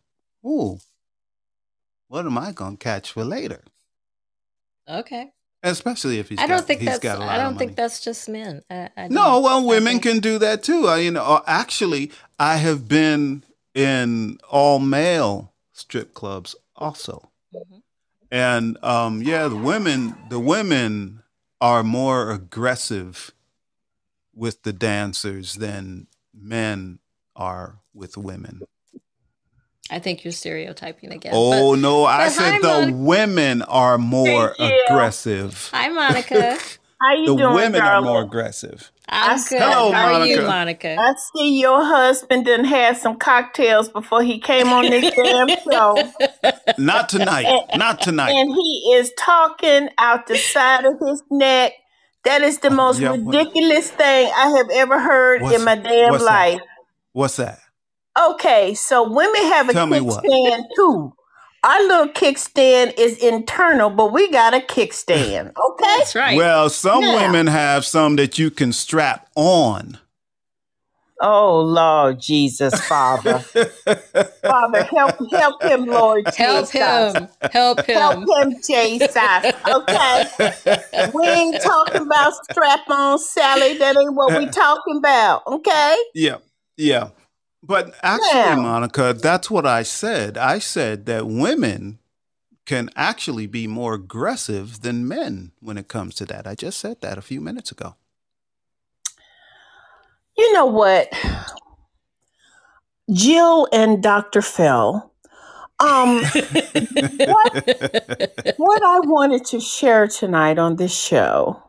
[0.47, 0.79] "Ooh,
[2.13, 3.63] what am I going to catch for later?"
[4.87, 5.33] Okay.
[5.63, 6.99] Especially if he's I don't got, think he's that's.
[6.99, 8.63] got a lot I don't think that's just men.
[8.69, 10.89] I, I No, well, women can do that too.
[10.89, 13.45] I, you know, uh, actually, I have been
[13.75, 17.83] in all male strip clubs also, Mhm.
[18.31, 21.23] and um, yeah, the women, the women
[21.61, 23.31] are more aggressive
[24.35, 26.99] with the dancers than men
[27.37, 28.63] are with women.
[29.93, 31.33] I think you're stereotyping again.
[31.35, 32.97] oh no, I said hi, the Monica.
[32.97, 35.69] women are more aggressive.
[35.71, 36.59] but- Hi, Monica.
[37.03, 38.93] How you The doing, women are more aggressive.
[39.09, 39.59] I'm good.
[39.61, 40.95] Hello, How are you, Monica.
[40.95, 40.97] Monica?
[41.01, 46.11] I see your husband didn't have some cocktails before he came on this damn show,
[46.79, 47.47] Not tonight.
[47.75, 48.31] Not tonight.
[48.31, 51.73] and he is talking out the side of his neck.
[52.25, 55.65] That is the oh, most Yeah, what- ridiculous thing I have ever heard What's- in
[55.65, 56.31] my damn what's that?
[56.31, 56.61] life.
[57.13, 57.59] What's that?
[58.19, 61.13] Okay, so women have a Tell kickstand too.
[61.65, 65.53] Our little kickstand is internal, but we got a kickstand.
[65.71, 65.99] Okay.
[65.99, 66.37] That's right.
[66.37, 67.15] Well, some Yeah.
[67.27, 69.99] women have some that you can strap on.
[71.21, 73.41] Oh Lord Jesus, Father,
[74.43, 77.15] Father, help, help him, Lord Help Jesus.
[77.15, 77.29] him.
[77.51, 77.97] Help him.
[77.97, 79.17] Help him, Jesus.
[79.69, 80.25] Okay.
[81.15, 83.75] We ain't talking about strap on Sally.
[83.79, 85.43] That ain't what we talking about.
[85.47, 85.97] Okay.
[86.15, 86.39] yeah,
[86.77, 87.11] yeah.
[87.63, 90.37] But actually, Now, Monica, that's what I said.
[90.37, 92.01] I said that women
[92.67, 96.47] can actually be more aggressive than men when it comes to that.
[96.47, 97.97] I just said that a few minutes ago.
[100.37, 101.13] you know what,
[103.13, 104.43] Jill and Dr.
[104.43, 105.11] Phil.
[105.81, 107.53] Um, what
[108.57, 111.63] what I wanted to share tonight on this show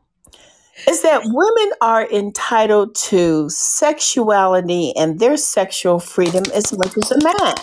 [0.87, 7.19] is that women are entitled to sexuality and their sexual freedom as much as a
[7.23, 7.55] man.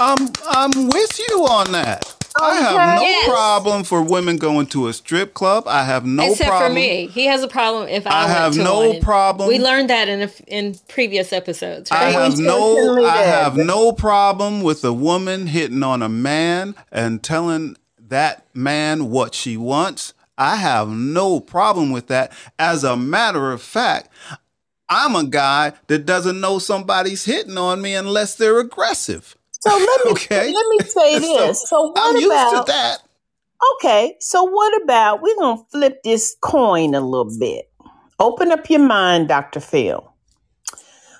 [0.00, 2.14] I'm I'm with you on that.
[2.40, 3.28] I have no Yes.
[3.28, 5.64] problem for women going to a strip club.
[5.66, 6.32] I have no problem.
[6.32, 6.70] Except problem.
[6.70, 9.00] for me, he has a problem if I, I went have to no one.
[9.00, 9.48] problem.
[9.48, 14.62] We learned that in a, in previous episodes, I have no I have no problem
[14.62, 17.76] with a woman hitting on a man and telling
[18.08, 20.14] that man what she wants.
[20.38, 22.32] I have no problem with that.
[22.58, 24.10] As a matter of fact,
[24.88, 29.36] I'm a guy that doesn't know somebody's hitting on me unless they're aggressive.
[29.60, 30.52] So let me Okay.
[30.52, 31.68] let me say So, this.
[31.68, 33.02] So, what I'm used about to that.
[33.76, 37.70] Okay, so what about we're gonna flip this coin a little bit?
[38.20, 39.60] Open up your mind, Dr.
[39.60, 40.14] Phil.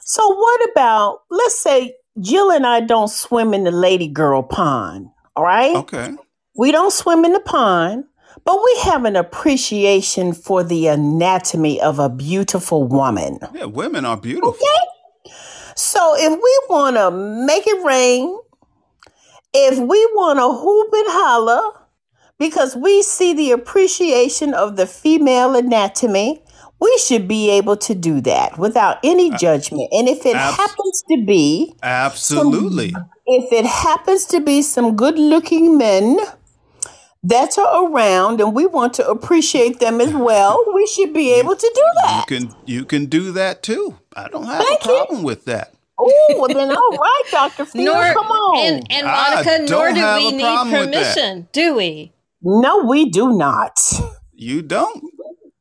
[0.05, 5.09] So what about let's say Jill and I don't swim in the lady girl pond,
[5.37, 5.77] all right?
[5.77, 6.15] Okay.
[6.57, 8.05] We don't swim in the pond,
[8.45, 13.39] but we have an appreciation for the anatomy of a beautiful woman.
[13.55, 14.51] Yeah, women are beautiful.
[14.51, 15.33] Okay?
[15.77, 18.39] So if we want to make it rain,
[19.55, 21.87] if we want to hoop and holler,
[22.39, 26.43] because we see the appreciation of the female anatomy,
[26.81, 29.89] we should be able to do that without any judgment.
[29.93, 32.95] And if it abs- happens to be, Absolutely.
[33.27, 36.19] if it happens to be some good looking men
[37.25, 41.57] that are around and we want to appreciate them as well, we should be able
[41.57, 42.27] to do that.
[42.31, 42.49] You that.
[42.51, 43.99] can you can do that too.
[44.15, 44.95] I don't have Thank a you.
[44.97, 45.75] problem with that.
[46.01, 47.65] Oh, well then all right, Dr.
[47.65, 48.59] Phil, nor come on.
[48.67, 51.15] and and Monica, nor don't do have we need problem with that.
[51.17, 52.13] permission, do we?
[52.43, 53.79] No, we do not.
[54.33, 55.03] You don't.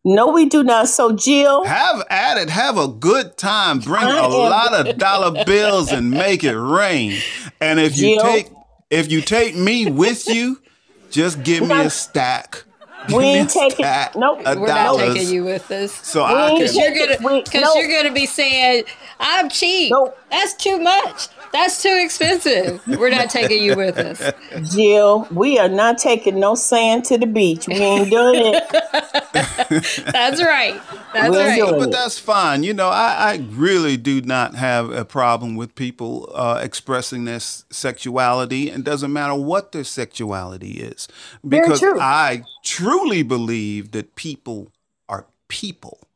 [0.06, 0.88] No, we do not.
[0.88, 2.50] So, Jill, Have at it.
[2.50, 3.80] Have a good time.
[3.80, 7.20] Bring I a am- lot of dollar bills and make it rain.
[7.60, 8.50] And if you take
[8.89, 10.62] if you take me with you,
[11.12, 12.63] just give me a stack.
[13.08, 13.72] Give we a ain't taking.
[13.78, 14.41] stack Nope.
[14.46, 15.91] of We're not taking you with us.
[15.93, 16.60] So We I ain't can.
[16.60, 17.74] Because you're gonna, because no.
[17.76, 18.84] you're gonna be saying,
[19.20, 19.91] "I'm cheap.
[19.91, 20.17] Nope.
[20.32, 21.28] That's too much.
[21.53, 22.86] That's too expensive.
[22.88, 24.33] We're not taking you with us."
[24.73, 27.67] Jill, we are not taking no sand to the beach.
[27.67, 28.63] We ain't doing it.
[30.12, 30.79] That's right.
[31.13, 31.79] That's We're right.
[31.79, 32.63] But that's fine.
[32.63, 37.36] You know, I, I really do not have a problem with people uh, expressing their
[37.36, 41.07] s- sexuality, and doesn't matter what their sexuality is,
[41.43, 41.99] Very because true.
[41.99, 44.71] I truly believe that people
[45.10, 46.07] are people.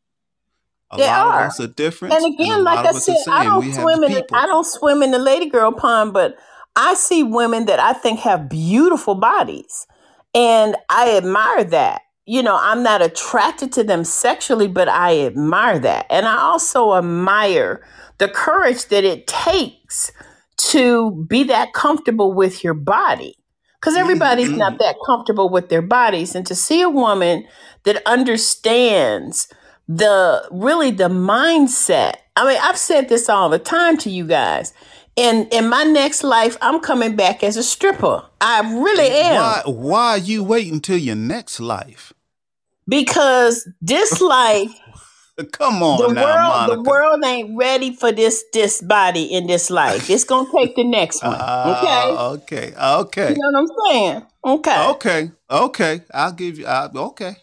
[0.92, 1.46] A They lot are.
[1.46, 4.12] of us are different, And again, lot like I said, I don't We swim in.
[4.14, 4.26] The.
[4.34, 6.38] I don't swim in the lady girl pond, but
[6.76, 9.88] I see women that I think have beautiful bodies,
[10.34, 12.02] and I admire that.
[12.26, 16.96] You know, I'm not attracted to them sexually, but I admire that, and I also
[16.96, 17.86] admire
[18.18, 20.12] the courage that it takes
[20.58, 23.36] to be that comfortable with your body.
[23.80, 24.58] Because mm, everybody's mm.
[24.58, 27.46] not that comfortable with their bodies, and to see a woman
[27.84, 29.48] that understands
[29.98, 32.16] the really the mindset.
[32.36, 34.74] I mean, I've said this all the time to you guys.
[35.16, 38.24] In in my next life, I'm coming back as a stripper.
[38.40, 39.36] I really am.
[39.36, 42.14] Why, why are you waiting till your next life?
[42.88, 44.72] Because this life,
[45.52, 46.76] Come on the now, world, Monica.
[46.76, 50.10] the world ain't ready for this this body in this life.
[50.10, 51.34] It's gonna take the next one.
[51.34, 51.42] Okay.
[51.42, 54.26] Ah, okay, okay, You know what I'm saying?
[54.46, 54.88] Okay.
[54.92, 56.02] okay, okay.
[56.14, 56.66] I'll give you.
[56.68, 57.36] I, okay.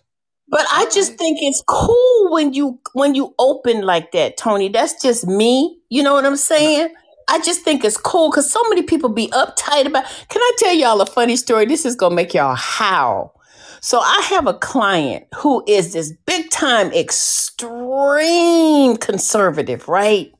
[0.51, 4.69] But I just think it's cool when you when you open like that, Tony.
[4.69, 5.79] That's just me.
[5.91, 6.89] You know what I'm saying?
[7.29, 10.05] I just think it's cool because so many people be uptight about.
[10.29, 11.67] Can I tell y'all a funny story?
[11.67, 13.35] This is gonna make y'all howl.
[13.81, 20.33] So I have a client who is this big time extreme conservative, right?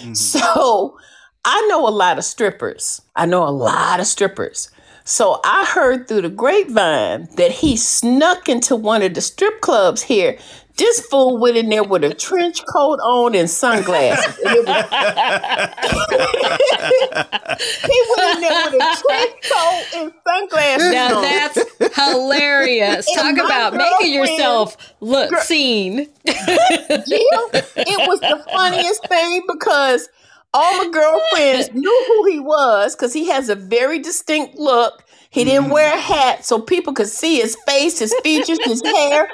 [0.00, 0.16] Mhm.
[0.16, 0.96] So
[1.44, 3.02] I know a lot of strippers.
[3.16, 4.70] I know a lot of strippers.
[5.08, 10.02] So I heard through the grapevine that he snuck into one of the strip clubs
[10.02, 10.36] here.
[10.76, 14.36] This fool went in there with a trench coat on and sunglasses.
[14.44, 14.84] And it was-
[17.86, 21.22] he went in there with a trench coat and sunglasses Now on.
[21.22, 21.58] that's
[21.96, 23.06] hilarious.
[23.14, 26.06] Talk about making yourself look Girl- seen.
[26.26, 30.08] Jill, it was the funniest thing because
[30.54, 35.04] all my girlfriends knew who he was because he has a very distinct look.
[35.30, 35.72] He didn't mm-hmm.
[35.72, 39.28] wear a hat so people could see his face, his features, his hair.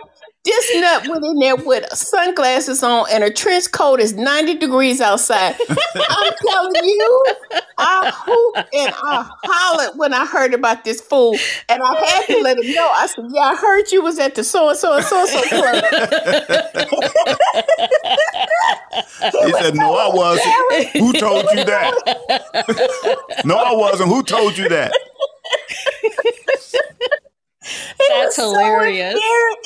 [0.44, 5.00] This nut went in there with sunglasses on and a trench coat is 90 degrees
[5.00, 5.54] outside.
[5.70, 7.24] I'm telling you,
[7.78, 11.34] I hooped and I hollered when I heard about this fool.
[11.70, 12.90] And I had to let him know.
[12.94, 15.28] I said, Yeah, I heard you was at the so and so and so and
[15.30, 15.84] so club.
[19.44, 20.88] He said, No, I wasn't.
[20.98, 21.94] Who told you that?
[23.44, 24.10] no, I wasn't.
[24.10, 24.92] Who told you that?
[27.64, 29.14] He That's was so hilarious.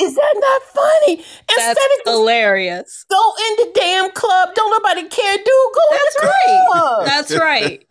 [0.00, 1.14] Is that not funny?
[1.16, 3.04] Instead That's of just hilarious.
[3.10, 5.46] go in the damn club, don't nobody care, dude.
[5.46, 6.66] Go in That's the right.
[6.72, 7.06] club.
[7.06, 7.86] That's right.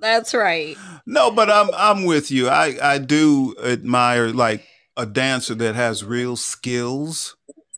[0.00, 0.76] That's right.
[1.06, 2.48] No, but I'm I'm with you.
[2.48, 7.36] I I do admire like a dancer that has real skills.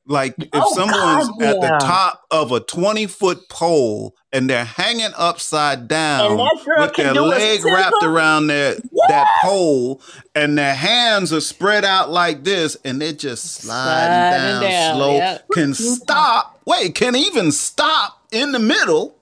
[0.08, 4.64] Like if Oh, someone's God, at the top of a 20 foot pole and they're
[4.64, 8.76] hanging upside down And that girl with their leg wrapped around their
[9.08, 10.00] that pole
[10.34, 14.96] and their hands are spread out like this and they're just sliding, Sliding down, down,
[14.96, 15.16] slow.
[15.16, 15.48] yep.
[15.52, 15.94] Can mm-hmm.
[15.94, 16.60] stop.
[16.64, 19.14] Wait, can even stop in the middle.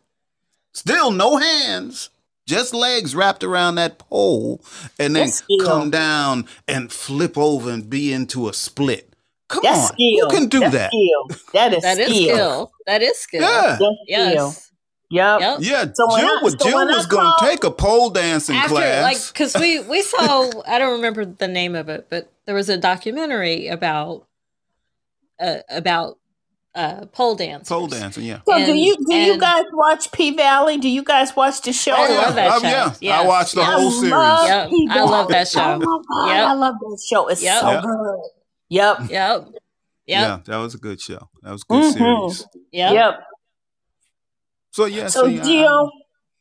[0.72, 2.10] Still no hands.
[2.46, 4.62] Just legs wrapped around that pole
[5.00, 5.30] and then
[5.64, 9.15] come down and flip over and be into a split.
[9.48, 9.86] Come That's on.
[9.94, 10.28] skill.
[10.30, 10.90] Who can do That's that?
[10.90, 11.38] Skill.
[11.52, 12.34] That is That is skill.
[12.36, 12.72] skill.
[12.86, 13.40] That is skill.
[13.42, 13.62] Yeah.
[13.62, 13.96] That's skill.
[14.08, 14.62] Yes.
[15.08, 15.40] Yep.
[15.40, 15.58] Yep.
[15.60, 18.70] Yeah, So Jill, I- was, so Jill was going to take a pole dancing After,
[18.70, 19.02] class.
[19.04, 22.68] like, because we we saw, I don't remember the name of it, but there was
[22.68, 24.26] a documentary about
[25.40, 26.18] uh, about
[26.74, 27.68] uh, pole dance.
[27.68, 28.40] pole dancing, yeah.
[28.48, 30.76] So do you do you guys watch P Valley?
[30.76, 31.92] Do you guys watch the show?
[31.94, 32.66] I love that Oh, show.
[32.68, 32.84] yeah.
[32.88, 33.26] I Yes.
[33.28, 33.72] watched the Yes.
[33.74, 34.10] whole I series.
[34.12, 34.70] love Yep.
[34.70, 35.60] P I love that show.
[35.60, 36.48] Oh my god, Yep.
[36.48, 37.28] I love that show.
[37.28, 37.60] It's Yep.
[37.60, 37.82] so Yep.
[37.84, 38.20] good.
[38.68, 38.98] Yep.
[39.10, 39.48] Yep.
[40.08, 40.20] Yep.
[40.20, 41.28] Yeah, that was a good show.
[41.42, 41.92] That was a good Mhm.
[41.92, 42.46] series.
[42.70, 42.92] Yep.
[42.94, 43.14] Yep.
[44.70, 45.88] So yeah, So see, I,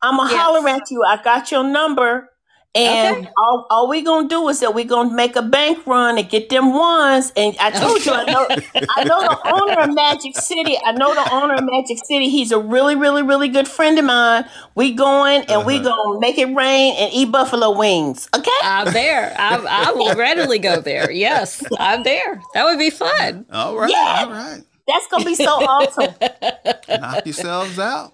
[0.04, 0.40] I'm gonna Yes.
[0.40, 1.02] holler at you.
[1.08, 2.30] I got your number.
[2.76, 3.30] And Okay.
[3.38, 6.50] all, all we gonna do is that we gonna make a bank run and get
[6.50, 7.32] them ones.
[7.38, 8.46] And I told you, I know,
[8.98, 10.78] I know the owner of Magic City.
[10.86, 12.28] I know the owner of Magic City.
[12.30, 14.46] He's a really, really, really good friend of mine.
[14.76, 15.84] We going and we Uh-huh.
[15.90, 18.28] gonna make it rain and eat buffalo wings.
[18.36, 18.52] Okay?
[18.62, 19.34] I'm there.
[19.40, 21.10] I, I will readily go there.
[21.12, 22.42] Yes, I'm there.
[22.54, 23.46] That would be fun.
[23.54, 24.26] all right, Yeah.
[24.26, 24.62] all right.
[24.88, 26.14] That's gonna be so awesome.
[26.90, 28.14] Knock yourselves out.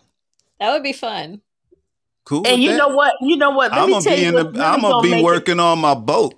[0.60, 1.42] That would be fun.
[2.26, 2.46] Cool.
[2.48, 2.78] And you that.
[2.78, 3.14] know what?
[3.22, 3.72] You know what?
[3.72, 4.28] Let I'm me gonna tell be you.
[4.38, 4.64] in the.
[4.64, 6.34] I'm gonna be make it- working on my boat.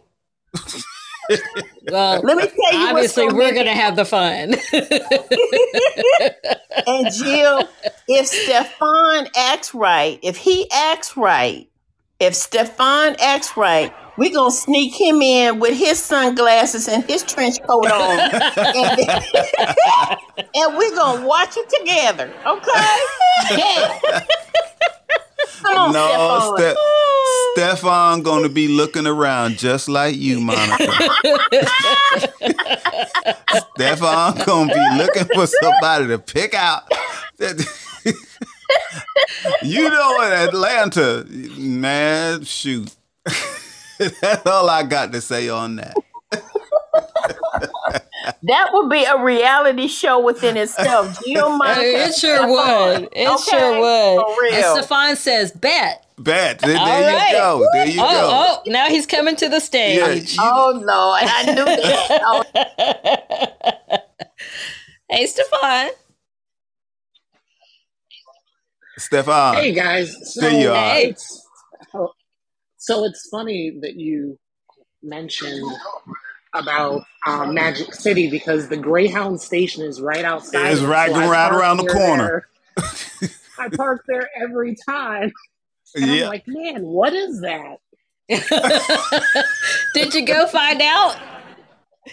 [1.89, 2.87] Well, Let me tell you.
[2.89, 4.55] obviously, gonna we're going to have the fun.
[6.85, 7.67] And Jill,
[8.09, 11.69] if Stefan acts right, if he acts right,
[12.19, 17.61] if Stefan acts right, we're gonna sneak him in with his sunglasses and his trench
[17.63, 18.19] coat on,
[18.75, 18.99] and,
[20.55, 22.33] and we gonna watch it together.
[22.45, 22.97] Okay?
[23.57, 23.99] Yeah.
[25.77, 26.75] On, no, Stefan.
[26.75, 26.79] Ste-
[27.53, 30.91] Stefan gonna be looking around just like you, Monica.
[33.75, 36.83] Stefan gonna be looking for somebody to pick out.
[39.63, 41.25] you know, in Atlanta,
[41.57, 42.93] man, shoot.
[44.21, 45.95] That's all I got to say on that.
[48.43, 51.19] That would be a reality show within itself.
[51.25, 52.49] Jill, Monica, it sure Stefan.
[52.49, 53.09] would.
[53.13, 53.43] It Okay?
[53.51, 54.35] sure would.
[54.35, 54.65] For And.
[54.83, 56.05] Stefan says, bet.
[56.17, 56.59] Bet.
[56.59, 57.29] There, All there right.
[57.31, 57.67] you go.
[57.73, 58.05] There you go.
[58.07, 60.33] Oh, oh, now he's coming to the Yeah, stage.
[60.35, 62.21] you- Oh Lord, I knew that.
[63.95, 63.99] Oh,
[65.09, 65.89] Hey, Stefan.
[68.97, 69.55] Stefan.
[69.55, 70.75] Hey guys, so There you are.
[70.93, 71.15] Hey.
[72.77, 74.37] so it's funny that you
[75.01, 75.63] mentioned
[76.53, 80.71] about um, Magic City because the Greyhound station is right outside.
[80.71, 82.47] It's right- I right around the corner.
[83.59, 85.31] I park there every time,
[85.95, 86.23] and Yeah.
[86.23, 87.77] I'm like, man, what is that?
[89.93, 91.17] Did you go find out?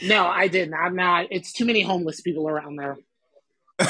[0.02, 0.74] No, I didn't.
[0.74, 1.26] I'm not.
[1.30, 2.98] It's too many homeless people around there.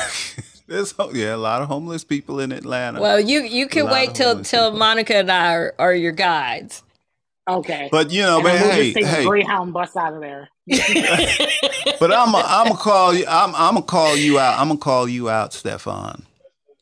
[0.66, 3.00] There's yeah, a lot of homeless people in Atlanta.
[3.00, 4.78] Well, you you can wait of till till people.
[4.78, 6.84] Monica and I are, are your guides.
[7.48, 10.14] Okay, but you know, and but then hey, just take hey, the Greyhound bus out
[10.14, 10.48] of there.
[10.66, 13.24] but I'm i I'm gonna call you.
[13.28, 14.58] I'm I'm gonna call you out.
[14.58, 16.26] I'm gonna call you out, Stefan.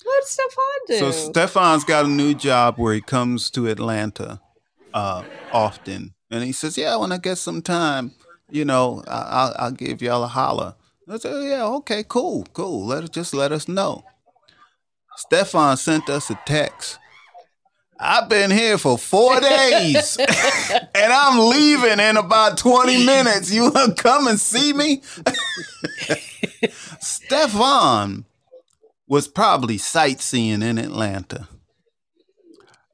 [0.04, 0.96] What's Stefan do?
[0.96, 4.40] So Stefan's got a new job where he comes to Atlanta
[4.94, 8.12] uh, often, and he says, "Yeah, when I get some time,
[8.50, 10.74] you know, I, I'll, I'll give y'all a holler."
[11.08, 12.86] I said, "Yeah, okay, cool, cool.
[12.86, 14.04] Let us just let us know."
[15.16, 16.98] Stefan sent us a text.
[17.98, 20.16] I've been here for four days,
[20.94, 23.52] and I'm leaving in about twenty minutes.
[23.52, 25.02] You want to come and see me?
[27.00, 28.24] Stefan
[29.08, 31.48] was probably sightseeing in Atlanta.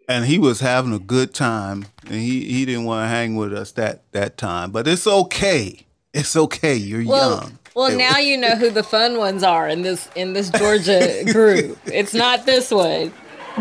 [0.08, 1.86] And he was having a good time.
[2.04, 4.70] And he, he didn't want to hang with us that, that time.
[4.70, 5.86] But it's okay.
[6.12, 6.76] It's okay.
[6.76, 7.58] You're well, young.
[7.74, 11.76] Well, now you know who the fun ones are in this in this Georgia group.
[11.86, 13.12] It's not this one.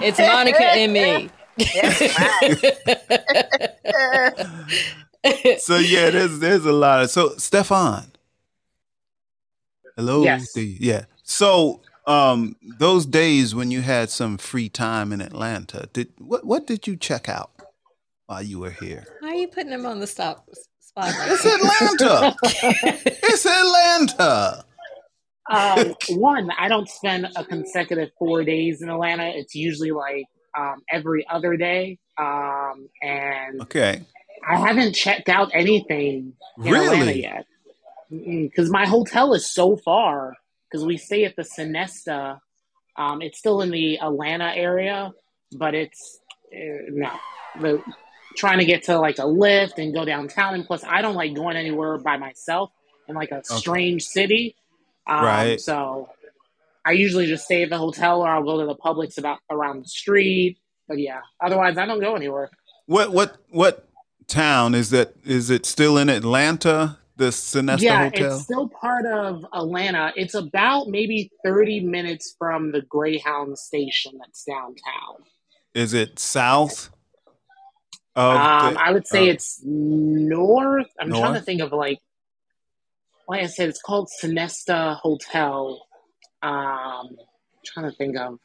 [0.02, 1.30] It's Monica and me.
[5.60, 8.12] so yeah, there's there's a lot of so Stefan.
[9.96, 10.24] Hello.
[10.24, 10.54] Yes.
[10.54, 10.62] to.
[10.62, 11.06] Yeah.
[11.24, 16.66] So um those days when you had some free time in Atlanta, did what what
[16.66, 17.52] did you check out
[18.26, 19.06] while you were here?
[19.20, 21.14] Why are you putting him on the stop spot?
[21.18, 21.46] like It's?
[21.46, 22.36] Atlanta.
[22.44, 24.66] it's Atlanta.
[25.50, 29.30] Um, one, I don't spend a consecutive four days in Atlanta.
[29.36, 30.26] It's usually like
[30.58, 32.00] um, every other day.
[32.18, 34.02] Um, and Okay.
[34.48, 37.22] I haven't checked out anything in Atlanta Really?
[37.22, 37.46] yet
[38.10, 40.36] because my hotel is so far.
[40.70, 42.40] Because we stay at the Sonesta.
[42.98, 45.12] Um, it's still in the Atlanta area,
[45.56, 46.20] but it's
[46.52, 47.12] uh, no.
[47.62, 47.84] The,
[48.36, 51.36] trying to get to like a Lyft and go downtown, and plus, I don't like
[51.36, 52.72] going anywhere by myself
[53.08, 54.56] in like a strange city.
[55.08, 55.62] Um, Right.
[55.62, 56.10] So
[56.86, 59.84] I usually just stay at the hotel, or I'll go to the Publix about around
[59.84, 60.60] the street.
[60.88, 62.50] But yeah, otherwise, I don't go anywhere.
[62.86, 63.88] What what what
[64.28, 65.14] town is that?
[65.24, 67.00] Is it still in Atlanta?
[67.16, 68.36] The Sonesta yeah, Hotel?
[68.36, 70.12] it's still part of Atlanta.
[70.16, 75.24] It's about maybe 30 minutes from the Greyhound station that's downtown.
[75.76, 76.90] Is it south?
[78.16, 79.32] Um, the- I would say oh.
[79.32, 80.88] it's north.
[81.00, 82.00] I'm trying to think of like,
[83.34, 85.84] like I said, it's called Sonesta Hotel.
[86.44, 87.18] Um,
[87.66, 88.38] trying to think of.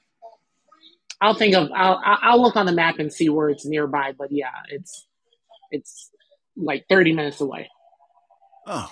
[1.20, 1.68] I'll think of.
[1.74, 4.14] I'll I'll look on the map and see where it's nearby.
[4.18, 5.07] But yeah, it's
[5.70, 6.11] it's
[6.57, 7.68] like 30 minutes away.
[8.66, 8.91] Oh,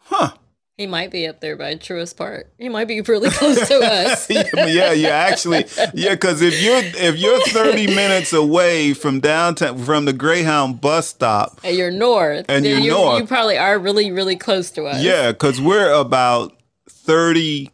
[0.00, 0.32] huh.
[0.76, 2.50] He might be up there by Truist Park.
[2.58, 4.28] He might be really close to us.
[4.56, 6.14] yeah, yeah, actually, yeah.
[6.14, 11.60] Because if you're if you're 30 minutes away from downtown from the Greyhound bus stop,
[11.62, 12.46] And you're north.
[12.48, 13.20] And you're you, north.
[13.20, 15.00] You probably are really, really close to us.
[15.00, 16.56] yeah, because we're about
[16.90, 17.70] 30,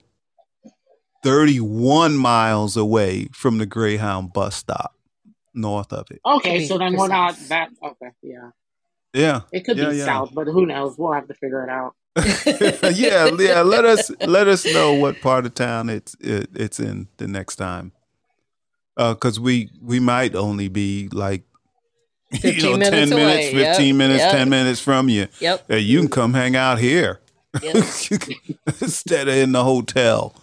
[1.23, 4.95] 31 miles away from the Greyhound bus stop,
[5.55, 6.21] north of it.
[6.27, 7.49] Okay, so then we're not precise.
[7.49, 7.69] that.
[7.83, 8.51] Okay, yeah,
[9.15, 10.05] Yeah, it could Yeah, be yeah.
[10.05, 10.97] south, but who knows?
[10.99, 11.95] We'll have to figure it out.
[12.17, 13.63] yeah, yeah.
[13.63, 17.57] Let us let us know what part of town it's it, it's in the next
[17.57, 17.93] time,
[18.97, 21.45] uh, because we we might only be like
[22.43, 23.25] you know minutes ten away.
[23.25, 24.33] minutes, Yep, fifteen minutes, yep.
[24.33, 25.29] ten minutes from you.
[25.41, 25.65] Yep.
[25.69, 27.21] Hey, you can come hang out here
[27.63, 27.77] yep.
[28.81, 30.35] instead of in the hotel.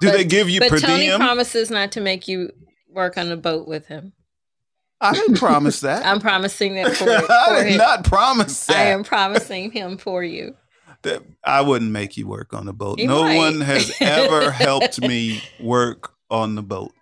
[0.00, 1.18] Do But- they give you But per Tony diem?
[1.18, 2.52] promises not to make you
[2.88, 4.12] work on a boat with him.
[5.02, 6.04] I didn't promise that.
[6.04, 7.78] I'm promising that for, I did him.
[7.78, 8.76] not promise that.
[8.76, 10.54] I am promising him for you.
[11.02, 12.98] That I wouldn't make you work on the boat.
[12.98, 13.36] You no might.
[13.36, 16.92] one has ever helped me work on the boat.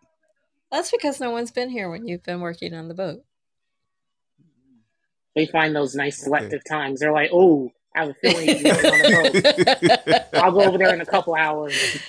[0.71, 3.23] That's because no one's been here when you've been working on the boat.
[5.35, 7.01] They find those nice selective times.
[7.01, 10.25] They're like, "Oh, I have a feeling he's going on a boat.
[10.35, 11.75] I'll go over there in a couple hours."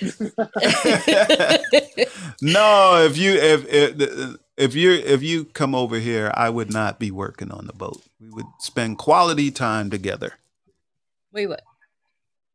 [2.42, 6.98] no, if you if if if you if you come over here, I would not
[6.98, 8.02] be working on the boat.
[8.20, 10.34] We would spend quality time together.
[11.32, 11.60] we would.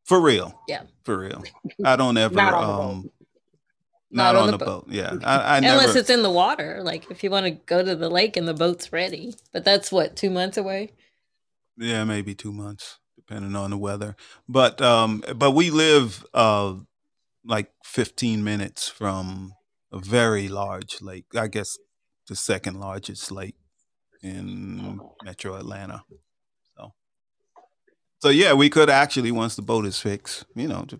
[0.06, 0.62] For real.
[0.68, 0.84] Yeah.
[1.04, 1.44] For real.
[1.84, 3.10] I don't ever Not um
[4.12, 4.86] not, on, the boat.
[4.88, 5.18] Yeah.
[5.24, 6.80] I, I Unless never it's in the water.
[6.82, 9.36] Like if you want to go to the lake and the boat's ready.
[9.52, 10.94] But that's what, two months away?
[11.78, 14.16] Yeah, maybe two months, depending on the weather.
[14.48, 16.76] But um, but we live uh
[17.44, 19.54] like fifteen minutes from
[19.92, 21.26] a very large lake.
[21.36, 21.78] I guess
[22.28, 23.56] the second largest lake
[24.24, 26.04] in Metro Atlanta.
[28.20, 31.00] So, so yeah, we could actually once the boat is fixed, you know, to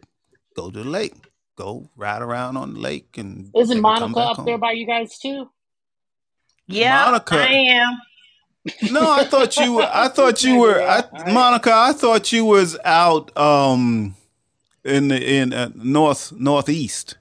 [0.56, 1.16] go to the lake,
[1.56, 5.18] go ride around on the lake, and Isn't Monica back up there by you guys
[5.18, 5.50] too?
[6.68, 7.36] Yeah, Monica.
[7.36, 8.02] I am.
[8.92, 9.90] No, I thought you were.
[9.92, 10.82] I thought you were.
[10.82, 14.16] I, Monica, I thought you was out um
[14.84, 17.18] in the in uh, north northeast.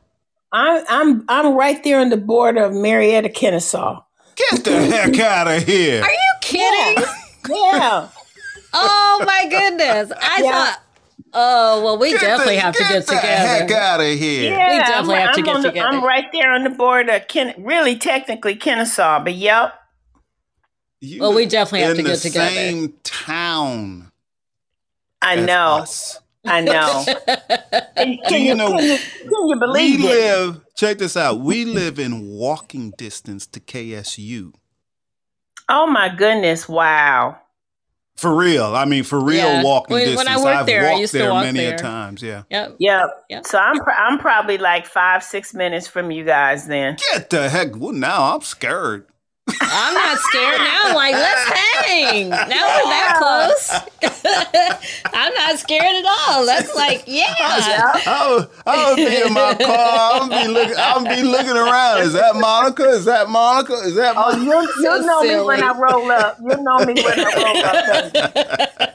[0.53, 4.03] I'm I'm I'm right there on the border of Marietta, Kennesaw.
[4.37, 6.03] Get the heck out of here!
[6.03, 7.05] Are you kidding?
[7.49, 8.09] Yeah.
[8.75, 10.13] Oh my goodness.
[10.21, 10.51] I Yeah.
[10.53, 10.83] thought,
[11.33, 14.51] oh, well, we Get definitely the, have to get get the heck out of here!
[14.51, 15.89] Yeah, definitely I'm, have to I'm get on the- together.
[15.89, 19.75] I'm right there on the border, of Ken, really technically Kennesaw, but yep.
[21.01, 22.51] You Well, we definitely have in to the get together.
[22.55, 24.11] Same town.
[25.23, 25.77] I as know.
[25.79, 26.21] us.
[26.47, 27.05] I know.
[27.07, 27.15] Do
[27.97, 30.07] can, you you, know- can, you, can you We believe it?
[30.07, 30.61] live.
[30.77, 31.41] Check this out.
[31.41, 34.53] We live in walking distance to KSU.
[35.69, 36.69] Oh my goodness!
[36.69, 37.39] Wow.
[38.17, 38.77] For real.
[38.77, 39.63] I mean, for real Yeah.
[39.65, 40.29] walking When- when distance.
[40.41, 41.75] I worked I've there, I walked used to there walk many there.
[41.75, 42.23] a times.
[42.23, 42.43] Yeah.
[42.49, 42.77] Yep.
[42.79, 43.25] Yep.
[43.29, 43.47] Yep.
[43.47, 46.97] So I'm pr- I'm probably like five six minutes from you guys then.
[47.13, 47.77] Get the heck.
[47.77, 49.07] Well, now I'm scared.
[49.61, 50.81] I'm not scared now.
[50.85, 51.51] I'm like, let's
[51.87, 52.29] hang.
[52.31, 53.71] Now we're that close.
[55.13, 56.47] I'm not scared at all.
[56.47, 57.35] That's like, yeah.
[58.07, 59.69] I'll, I'll be in my car.
[59.71, 60.75] I'll be looking.
[60.79, 62.03] I'll be looking around.
[62.03, 62.85] Is that Monica?
[62.89, 63.75] Is that Monica?
[63.75, 64.15] Is that?
[64.17, 64.45] Oh, Monica?
[64.45, 65.63] you'll, you'll So know me when.
[65.63, 66.39] I roll up.
[66.41, 68.95] You'll know me when I roll up.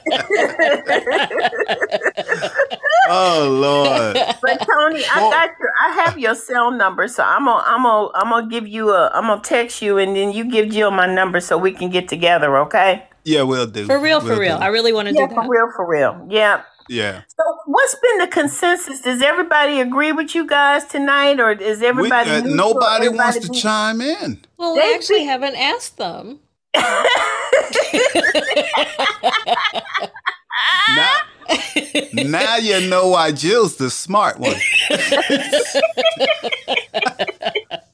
[3.12, 4.14] Oh Lord.
[4.40, 7.82] But Tony, I Well- got your, I have your cell number, so I'm gonna, I'm
[7.82, 10.90] gonna, I'm gonna give you a, I'm gonna text you, and then you give Jill
[10.90, 13.04] my number so we can get together, okay?
[13.24, 13.86] Yeah, we'll do.
[13.86, 14.58] For real, for We'll real.
[14.58, 14.64] do.
[14.64, 15.44] I really want to Yeah, do that.
[15.44, 16.26] for real, for real.
[16.30, 16.62] Yeah.
[16.88, 17.22] Yeah.
[17.28, 19.00] So, what's been the consensus?
[19.02, 22.30] Does everybody agree with you guys tonight, or is We, everybody?
[22.30, 22.54] uh, neutral?
[22.56, 24.40] nobody wants to be- chime in.
[24.56, 26.40] Well, we actually be- haven't asked them.
[30.88, 31.16] Now,
[32.12, 34.56] now you know why Jill's the smart one.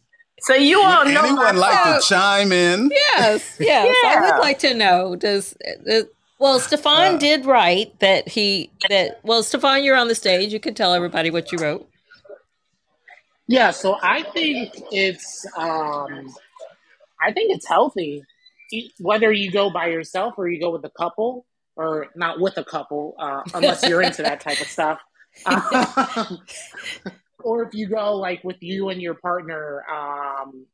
[0.46, 2.00] So you all know Anyone like phone.
[2.00, 2.90] to chime in?
[2.92, 3.96] Yes, yes.
[4.04, 5.16] I would like to know.
[5.16, 5.56] Does
[5.90, 6.02] uh,
[6.38, 7.18] well, Stefan Uh.
[7.18, 10.52] did write that he that well, Stefan, you're on the stage.
[10.52, 11.88] You can tell everybody what you wrote.
[13.48, 16.32] Yeah, so I think it's um
[17.20, 18.22] I think it's healthy.
[19.00, 21.44] Whether you go by yourself or you go with a couple,
[21.76, 25.00] or not with a couple, uh, unless you're into that type of stuff.
[25.46, 26.38] Um,
[27.46, 30.66] or if you go like with you and your partner um,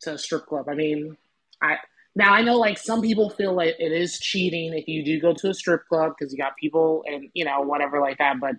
[0.00, 0.68] to a strip club.
[0.68, 1.16] I mean,
[1.62, 1.76] I
[2.16, 5.34] now I know like some people feel like it is cheating if you do go
[5.34, 8.40] to a strip club because you got people and you know whatever like that.
[8.40, 8.56] But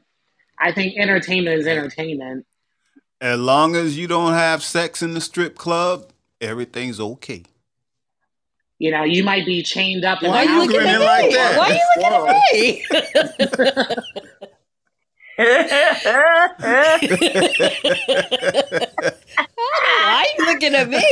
[0.58, 2.46] I think entertainment is entertainment.
[3.20, 7.44] As long as you don't have sex in the strip club, everything's okay.
[8.80, 10.22] You know, you might be chained up.
[10.22, 11.58] Why the you house grinning with like that?
[11.58, 12.86] Why are you
[13.34, 14.24] looking at me?
[15.38, 17.00] Why
[20.38, 21.04] you looking at me?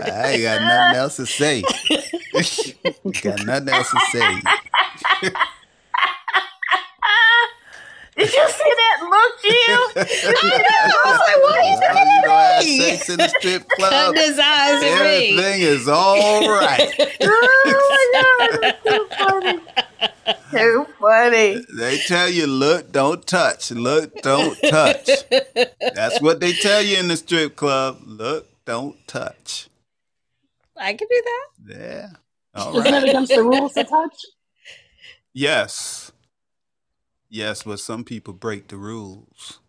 [0.00, 1.62] Ah, I ain't got nothing else to say.
[3.22, 5.30] got nothing else to say.
[8.18, 9.84] Did you see that look, Jill?
[10.36, 10.94] I know.
[11.04, 12.78] I was like, why are you As looking as you don't have at me?
[12.80, 15.38] sex in the strip club, Cutting his eyes at me.
[15.38, 16.90] everything is all right.
[17.22, 19.60] oh my god, that's too funny.
[20.50, 21.64] Too funny.
[21.78, 23.70] They tell you, look, don't touch.
[23.70, 25.08] Look, don't touch.
[25.94, 28.00] That's what they tell you in the strip club.
[28.04, 29.68] Look, don't touch.
[30.76, 31.78] I can do that.
[31.80, 32.08] Yeah.
[32.54, 33.02] All Isn't right.
[33.02, 34.24] it against the rules to touch?
[35.34, 36.07] Yes.
[37.30, 39.60] Yes, but some people break the rules.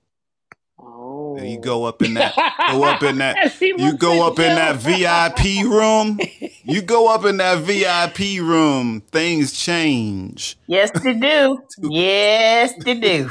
[0.82, 2.84] Oh, You go up in that go oh.
[2.86, 6.20] up in that you go up in that VIP room.
[6.64, 10.58] You go up in that VIP room, things change.
[10.68, 11.62] Yes, they do.
[11.80, 13.30] Yes, they do.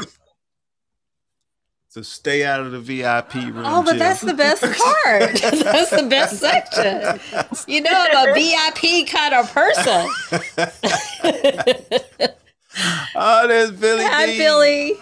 [1.89, 3.63] So stay out of the VIP room.
[3.65, 3.99] Oh, but Jill.
[3.99, 5.33] that's the best part.
[5.41, 7.19] that's the best section.
[7.67, 10.09] You know, I'm a VIP kind of person.
[13.15, 14.05] Oh, there's Billy.
[14.05, 14.39] Hi, D.
[14.39, 14.93] Billy.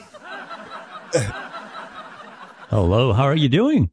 [2.70, 3.90] Hello, how are you doing?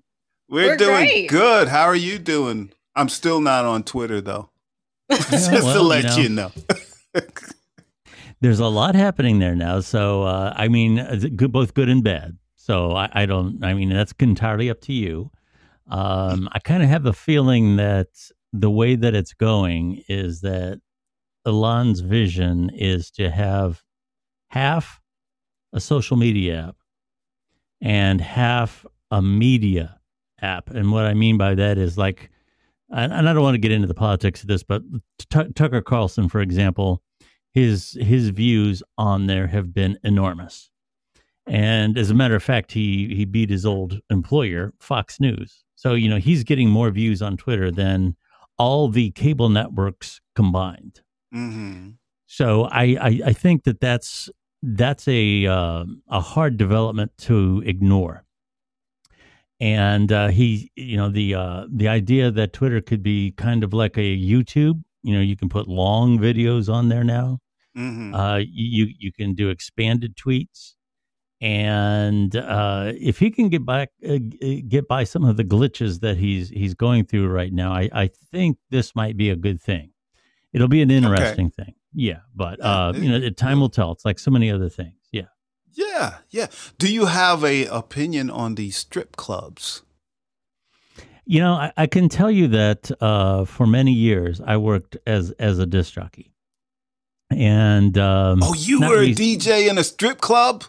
[0.50, 1.30] We're, We're doing great.
[1.30, 1.68] good.
[1.68, 2.72] How are you doing?
[2.96, 4.50] I'm still not on Twitter though.
[5.12, 6.18] Just to well, you let know.
[6.18, 6.52] you know.
[8.42, 9.80] There's a lot happening there now.
[9.80, 12.38] So, uh, I mean, uh, good, both good and bad.
[12.56, 15.32] So, I, I don't, I mean, that's entirely up to you.
[15.88, 18.08] Um, I kind of have a feeling that
[18.52, 20.82] the way that it's going is that
[21.46, 23.84] Elon's vision is to have
[24.50, 25.02] half
[25.74, 26.76] a social media app
[27.82, 30.00] and half a media
[30.42, 30.70] app.
[30.70, 32.30] And what I mean by that is like,
[32.90, 34.84] and I don't want to get into the politics of this, but
[35.18, 37.02] T- Tucker Carlson, for example,
[37.52, 40.70] his his views on there have been enormous.
[41.46, 45.64] And as a matter of fact, he he beat his old employer, Fox News.
[45.76, 48.16] So you know he's getting more views on Twitter than
[48.58, 51.02] all the cable networks combined.
[51.34, 54.30] Hmm So I, I, I think that that's
[54.62, 58.26] that's a uh, a hard development to ignore.
[59.60, 63.74] And uh, he, you know, the uh, the idea that Twitter could be kind of
[63.74, 64.82] like a YouTube.
[65.04, 67.40] You know, you can put long videos on there now.
[67.76, 70.76] hmm Uh, you you can do expanded tweets,
[71.42, 74.20] and uh, if he can get back uh,
[74.70, 78.08] get by some of the glitches that he's he's going through right now, I, I
[78.34, 79.93] think this might be a good thing.
[80.54, 82.20] It'll be an interesting thing, yeah.
[82.36, 83.92] But Yeah, uh, it- you know, the time will tell.
[83.92, 85.28] It's like so many other things, yeah.
[85.74, 86.48] Yeah, yeah.
[86.78, 89.82] Do you have a opinion on these strip clubs?
[91.26, 95.32] You know, I, I can tell you that uh, for many years I worked as
[95.40, 96.34] as a disc jockey,
[97.32, 100.66] and um, Oh, you were a DJ in a strip club?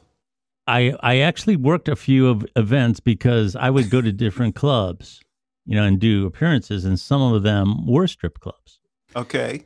[0.66, 5.20] I I actually worked a few of events because I would go to different clubs,
[5.66, 8.78] you know, and do appearances, and some of them were strip clubs.
[9.16, 9.64] Okay.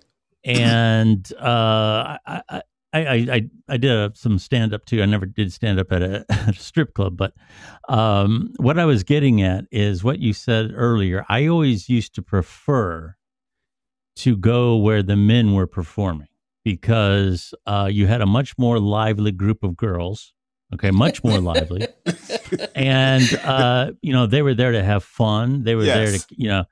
[0.48, 2.62] And uh, I, I
[3.00, 5.02] I I did uh, some stand up too.
[5.02, 7.34] I never did stand up at a, at a strip club, but
[7.88, 11.24] um, what I was getting at is what you said earlier.
[11.28, 13.16] I always used to prefer
[14.16, 16.28] to go where the men were performing
[16.64, 20.32] because uh, you had a much more lively group of girls.
[20.74, 21.86] Okay, much more lively,
[22.74, 25.62] and uh, you know they were there to have fun.
[25.62, 26.64] They were there to you know,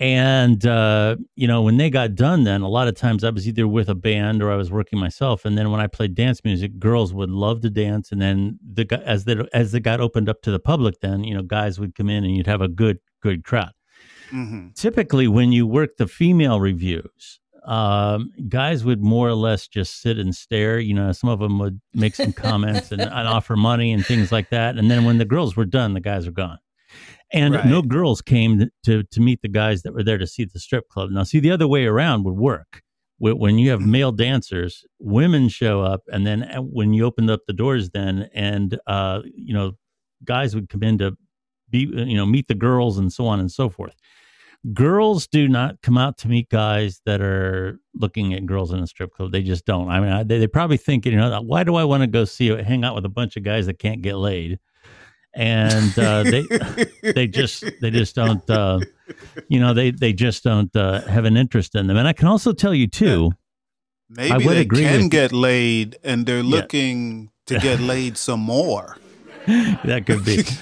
[0.00, 3.48] and uh, you know when they got done, then a lot of times I was
[3.48, 5.44] either with a band or I was working myself.
[5.44, 9.02] And then when I played dance music, girls would love to dance, and then the
[9.04, 11.94] as the as it got opened up to the public, then you know guys would
[11.94, 13.72] come in and you'd have a good good crowd.
[14.30, 20.00] Hmm typically when you work the female revues um, guys would more or less just
[20.00, 20.78] sit and stare.
[20.78, 24.32] You know some of them would make some comments and, and offer money and things
[24.32, 24.78] like that.
[24.78, 26.58] And then when the girls were done the guys were gone
[27.32, 27.66] and Right.
[27.66, 30.88] no girls came to to meet the guys that were there to see the strip
[30.88, 32.82] club now see the other way around would work
[33.18, 37.40] when you have male dancers women show up and then uh, when you opened up
[37.46, 39.72] the doors then and uh, you know
[40.24, 41.16] guys would come in to
[41.68, 43.96] be you know meet the girls and so on and so forth
[44.72, 48.86] girls do not come out to meet guys that are looking at girls in a
[48.88, 49.30] strip club.
[49.30, 49.88] They just don't.
[49.88, 52.24] I mean, I, they, they probably think, you know, why do I want to go
[52.24, 54.58] see or hang out with a bunch of guys that can't get laid?
[55.34, 56.44] And uh, they
[57.02, 58.80] they just they just don't uh,
[59.48, 61.96] you know they they just don't uh, have an interest in them.
[61.96, 63.32] And I can also tell you too.
[64.10, 68.96] Maybe I would they can get laid and they're looking to get laid some more.
[69.46, 70.44] that could be.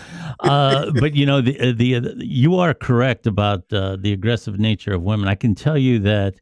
[0.40, 5.02] Uh, but you know, the, the you are correct about uh, the aggressive nature of
[5.02, 5.28] women.
[5.28, 6.34] I can tell you that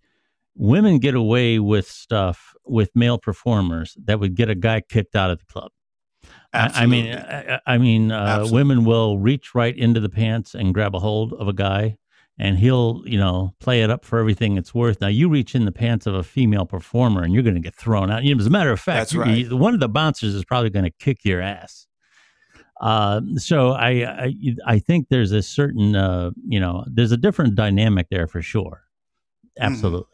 [0.56, 5.30] women get away with stuff with male performers that would get a guy kicked out
[5.30, 5.70] of the club.
[6.54, 10.72] I, I mean, I, I mean, uh, women will reach right into the pants and
[10.72, 11.98] grab a hold of a guy,
[12.38, 15.00] and he'll, you know, play it up for everything it's worth.
[15.00, 17.74] Now, you reach in the pants of a female performer, and you're going to get
[17.74, 18.22] thrown out.
[18.24, 19.36] You know, as a matter of fact, you- right.
[19.36, 21.86] you- one of the bouncers is probably going to kick your ass.
[22.80, 23.90] Uh, so I,
[24.24, 24.34] I
[24.66, 28.82] I think there's a certain uh, you know there's a different dynamic there for sure,
[29.58, 30.08] absolutely.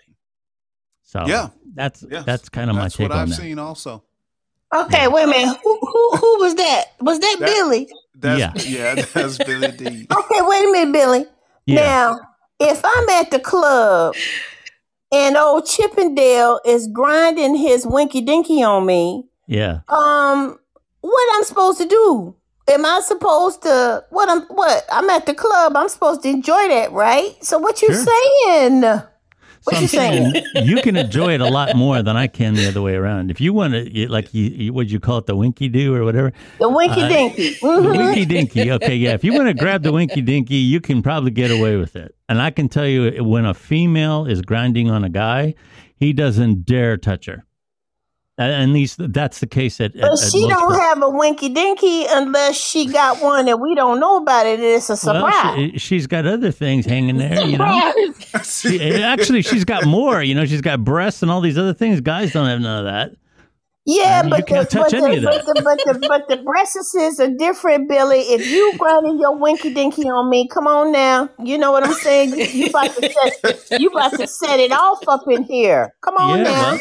[1.02, 1.28] So Mm-hmm.
[1.30, 1.48] Yeah.
[1.74, 2.24] that's Yes.
[2.26, 3.34] that's kind of my That's take what on I've that.
[3.36, 4.04] seen also.
[4.74, 5.58] Okay, wait a minute.
[5.64, 6.84] Who who who was that?
[7.00, 7.88] Was that, That- Billy?
[8.14, 8.94] That's, yeah.
[8.96, 10.06] that's Billy D.
[10.16, 11.24] Okay, wait a minute, Billy.
[11.66, 11.76] Yeah.
[11.80, 12.20] Now,
[12.60, 14.14] if I'm at the club
[15.10, 19.80] and old Chippendale is grinding his winky dinky on me, Yeah.
[19.88, 20.58] um,
[21.00, 22.36] what I'm supposed to do?
[22.68, 24.84] Am I supposed to what I'm what?
[24.92, 25.74] I'm at the club.
[25.74, 27.42] I'm supposed to enjoy that, right?
[27.42, 28.04] So what you Sure.
[28.44, 29.02] saying?
[29.64, 30.34] What So I'm you saying?
[30.64, 33.30] you can enjoy it a lot more than I can the other way around.
[33.30, 36.04] If you want to, like you, you would you call it the winky do or
[36.04, 37.50] whatever, The winky Uh, dinky.
[37.50, 37.96] the Mhm.
[37.98, 38.72] winky dinky.
[38.72, 39.12] Okay, yeah.
[39.12, 42.14] If you want to grab the winky dinky, you can probably get away with it.
[42.28, 45.54] And I can tell you, when a female is grinding on a guy,
[45.96, 47.44] he doesn't dare touch her.
[48.42, 49.94] And at least that's the case at.
[49.96, 50.80] at, But at she don't clubs.
[50.80, 54.60] have a winky dinky unless she got one that we don't know about it.
[54.60, 55.56] It's a Well, surprise.
[55.72, 57.92] she, she's got other things hanging there, you know.
[58.44, 60.22] She, eh, actually, she's got more.
[60.22, 62.00] You know, she's got breasts and all these other things.
[62.00, 63.16] Guys don't have none of that.
[63.86, 66.28] Yeah, You but can't the, touch but, any the, of but the but the but
[66.28, 68.20] the breasts are different, Billy.
[68.20, 71.28] If you grinding your winky dinky on me, come on now.
[71.42, 72.30] You know what I'm saying?
[72.38, 75.94] You, you about to set you about to set it off up in here.
[76.02, 76.78] Come on Yeah,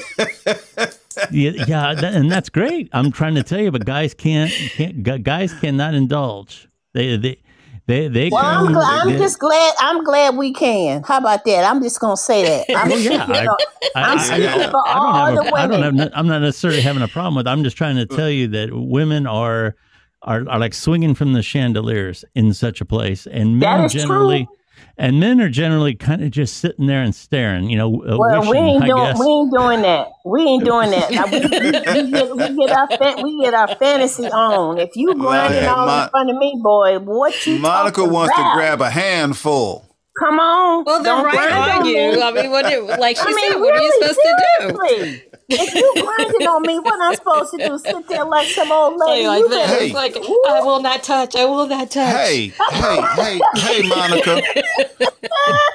[0.78, 0.86] now.
[1.32, 2.90] Yeah, yeah, that, and that's great.
[2.94, 6.68] I'm trying to tell you, but guys can't, can't guys cannot indulge.
[6.94, 7.42] They, they,
[7.86, 8.76] they, they Well, I'm, come.
[8.76, 9.74] gl- I'm just glad.
[9.80, 11.02] I'm glad we can.
[11.04, 11.64] How about that?
[11.64, 12.76] I'm just gonna say that.
[12.78, 13.48] I'm, Well, yeah, I-
[13.96, 15.46] I, I'm speaking for all don't have.
[15.46, 15.94] the A, I don't have.
[15.94, 16.12] women.
[16.14, 17.48] I'm not necessarily having a problem with.
[17.48, 19.76] I'm just trying to tell you that women are,
[20.22, 24.46] are, are like swinging from the chandeliers in such a place, and men generally.
[24.46, 24.56] true.
[24.80, 27.70] Generally, and men are generally kind of just sitting there and staring.
[27.70, 29.20] You know, uh, Well, wishing, we ain't I doing guess.
[29.20, 30.08] we ain't doing that.
[30.26, 31.12] We ain't doing that.
[31.12, 34.78] Now, we, we, we get, we get our fa- we get our fantasy on.
[34.80, 38.14] If you grinding yeah, all Mon- in front of me, boy, what you Monica talking
[38.14, 39.86] wants to grab a handful.
[40.20, 40.84] Come on.
[40.86, 42.22] Well, they're right on you.
[42.22, 42.66] I mean, what?
[42.68, 45.39] Do, like she I mean, said, what are you really, supposed to do?
[45.50, 45.68] Seriously.
[45.68, 47.78] If you grinding on me, what I'm supposed to do?
[47.80, 49.28] Sit there like some old lady?
[49.28, 49.90] Like, you like better, this.
[49.90, 49.94] Hey.
[49.94, 50.16] Like
[50.48, 51.36] I will not touch.
[51.36, 52.16] I will not touch.
[52.16, 54.42] Hey, hey, hey, hey, Monica.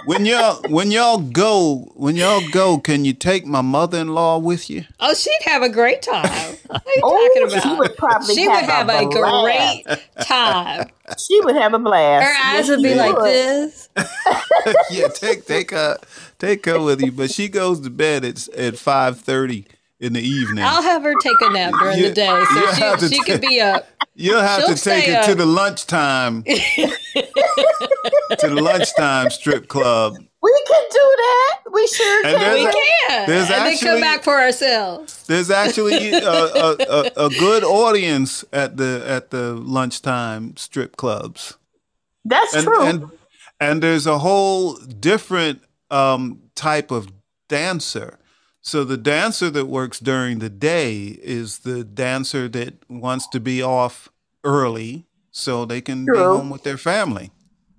[0.07, 4.39] When y'all when y'all go when y'all go, can you take my mother in law
[4.39, 4.85] with you?
[5.01, 6.57] Oh, she'd have a great time.
[6.67, 9.85] What are you Oh, talking she would probably She have would have a a great
[10.21, 10.91] time.
[11.19, 12.25] she would have a blast.
[12.27, 13.89] Her eyes Yes, would be she like this.
[14.91, 15.99] yeah, take take her
[16.39, 17.13] take her with you.
[17.13, 19.67] But she goes to bed at at five thirty
[20.01, 20.65] in the evening.
[20.65, 22.45] I'll have her take a nap during You- the day,
[22.77, 23.87] so to she, she could take- be up.
[24.17, 27.29] You'll have She'll to take her it to the lunchtime, to
[28.49, 30.15] the lunchtime strip club.
[30.43, 31.59] We can do that.
[31.73, 32.41] We sure And can.
[32.41, 32.73] there's we a-
[33.09, 33.27] can.
[33.29, 35.25] there's and then actually- come back for ourselves.
[35.27, 41.57] There's actually a, a, a, a good audience at the at the lunchtime strip clubs.
[42.25, 42.83] That's and, true.
[42.83, 43.11] And,
[43.61, 47.13] and there's a whole different um, type of
[47.49, 48.19] dancer.
[48.61, 53.63] So the dancer that works during the day is the dancer that wants to be
[53.63, 54.09] off
[54.43, 57.31] early so they can be home with their family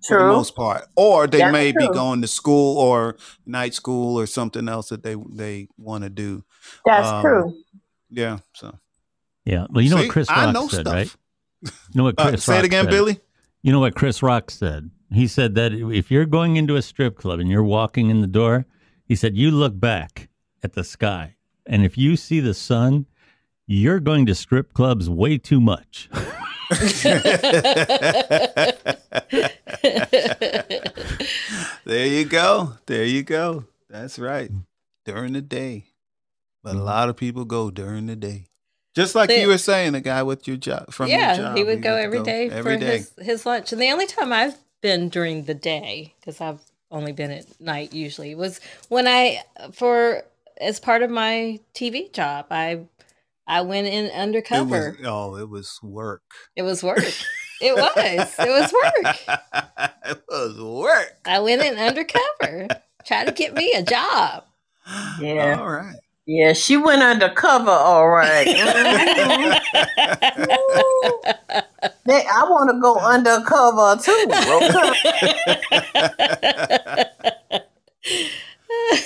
[0.08, 0.86] for the most part.
[0.95, 5.01] Or they That's may be going to school or night school or something else that
[5.03, 6.43] they they want to do.
[6.86, 7.58] That's um, true.
[8.12, 8.39] Yeah.
[8.53, 8.78] So
[9.45, 9.66] Yeah.
[9.72, 10.93] Well, you know See, what Chris I Rock know said, stuff.
[10.93, 11.16] right?
[11.64, 12.91] You know what Chris Uh, Chris say it again, said?
[12.91, 13.20] Billy.
[13.64, 14.91] You know what Chris Rock said?
[15.12, 18.28] He said that if you're going into a strip club and you're walking in the
[18.28, 18.66] door,
[19.06, 20.30] he said you look back
[20.64, 21.36] at the sky,
[21.66, 23.06] and if you see the sun,
[23.68, 26.10] you're going to strip clubs way too much.
[31.86, 32.74] there you go.
[32.86, 33.66] There you go.
[33.89, 34.51] That's right.
[35.06, 35.86] During the day.
[36.64, 36.80] But Mm-hmm.
[36.80, 38.47] a lot of people go during the day.
[38.95, 41.58] Just like The- you were saying, the guy with your job from your yeah, job.
[41.58, 42.97] he would go get to every day every for day.
[42.97, 43.72] His, his lunch.
[43.72, 46.61] And the only time I've been during the day, because I've
[46.91, 48.59] only been at night usually, was
[48.89, 49.41] when I
[49.73, 50.23] for
[50.59, 52.47] as part of my TV job.
[52.51, 52.86] I
[53.47, 54.97] I went in It undercover.
[54.99, 56.23] was, oh, it was work.
[56.55, 56.99] It was work.
[57.61, 58.36] it was.
[58.39, 59.39] It was work.
[60.05, 61.13] it was work.
[61.26, 62.67] I went in undercover.
[63.05, 64.45] Try to get me a job.
[65.19, 65.57] Yeah.
[65.59, 65.95] All right.
[66.28, 68.47] Yeah, she went undercover, all right.
[72.07, 74.26] I want to go undercover too.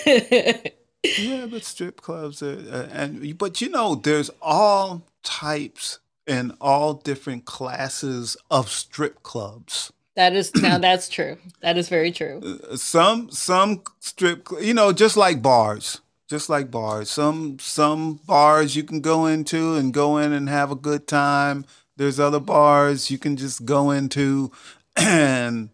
[0.06, 0.74] Okay.
[1.20, 6.94] yeah, but strip clubs are, uh, and but you know, there's all types and all
[6.94, 9.92] different classes of strip clubs.
[10.16, 11.38] that is now that's true.
[11.62, 12.62] That is very true.
[12.76, 16.00] some some strip you know just like bars
[16.30, 17.10] just like bars.
[17.10, 21.66] Some some bars you can go into and go in and have a good time.
[21.98, 24.52] There's other bars you can just go into
[24.96, 25.70] and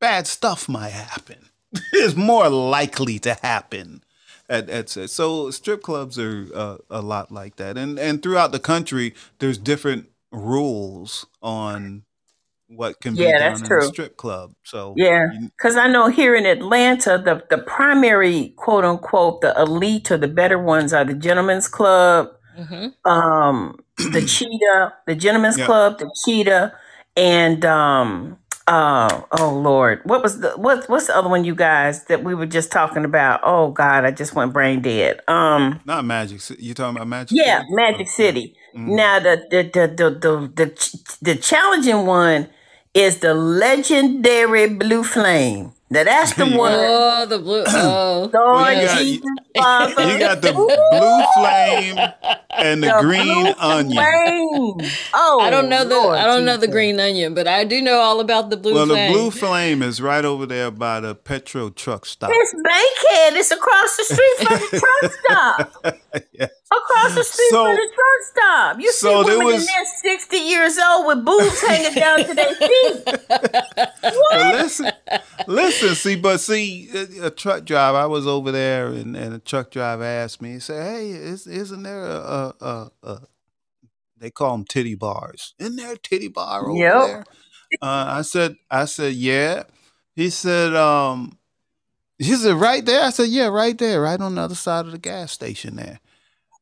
[0.00, 1.48] bad stuff might happen.
[1.92, 4.02] It's more likely to happen
[4.48, 7.76] at, at so strip clubs are uh, a lot like that.
[7.76, 12.02] And and throughout the country there's different rules on
[12.68, 13.82] what can be Yeah, done that's in a true.
[13.82, 19.40] strip club so Yeah, because I know here in Atlanta, the, the primary quote unquote,
[19.42, 23.78] the elite or the better ones are the Gentlemen's Club, hmm um,
[24.12, 25.66] the Cheetah, the Gentlemen's Yeah.
[25.66, 26.74] Club, the Cheetah,
[27.16, 32.04] and um, uh, oh Lord, what was the what what's the other one you guys
[32.06, 33.40] that we were just talking about?
[33.44, 35.20] Oh God, I just went brain dead.
[35.28, 36.62] Um, Not Magic City.
[36.64, 37.68] You talking about Magic yeah, City?
[37.70, 38.56] Magic Oh, City.
[38.74, 38.96] mhm.
[38.96, 42.48] Now the the the the the the, the challenging one
[42.94, 45.72] is the legendary Blue Flame.
[45.88, 46.56] Now that's the Yeah.
[46.56, 46.72] one.
[46.74, 47.64] Oh, the blue.
[47.68, 49.22] Oh, Lord Well, you got- Jesus,
[50.12, 51.98] You got the blue flame
[52.50, 53.96] and the, The green onion.
[53.96, 54.90] flame.
[55.14, 57.80] Oh, I don't know the Lord I don't know the green onion, but I do
[57.80, 59.12] know all about the blue well, flame.
[59.12, 62.30] the blue flame is right over there by the Petro truck stop.
[62.32, 63.38] It's Bankhead.
[63.38, 65.86] It's across the street from the truck stop.
[66.32, 66.46] Yeah.
[66.72, 68.80] Across the street So- from the truck stop.
[68.80, 72.18] You so see there women was- in there 60 years old with boobs hanging down
[72.24, 73.04] to their feet.
[73.28, 74.90] But listen,
[75.46, 77.98] listen, see, but see, a, a truck driver.
[77.98, 80.52] I was over there, and, and a truck driver asked me.
[80.54, 83.20] He said, "Hey, is, isn't there a, a, a,
[84.18, 85.54] they call them titty bars?
[85.58, 87.06] Isn't there a titty bar over Yep.
[87.06, 87.24] there?"
[87.82, 89.64] Uh, I said, "I said, yeah."
[90.14, 91.38] He said, "Um."
[92.18, 93.02] He said, right there?
[93.02, 96.00] I said, yeah, right there, right on the other side of the gas station there.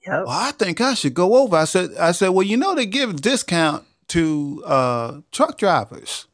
[0.05, 0.25] Yep.
[0.27, 1.55] Well, I think I should go over.
[1.57, 6.27] I said, I said, well, you know, they give a discount to uh, truck drivers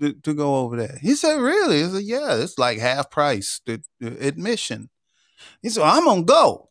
[0.00, 0.98] to, to go over there.
[1.00, 1.84] He said, really?
[1.84, 4.90] I said, yeah, it's like half price the, the admission.
[5.60, 6.70] He said, I'm gonna go.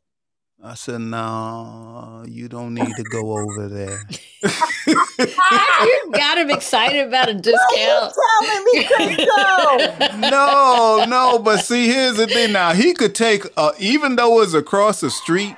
[0.64, 4.00] I said, no, you don't need to go over there.
[4.88, 8.14] you got him excited about a discount.
[8.42, 10.18] telling me to go?
[10.30, 12.52] no, no, but see, here's the thing.
[12.52, 15.56] Now he could take, uh, even though it's across the street,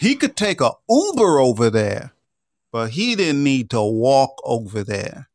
[0.00, 2.12] he could take a Uber over there,
[2.72, 5.29] but he didn't need to walk over there.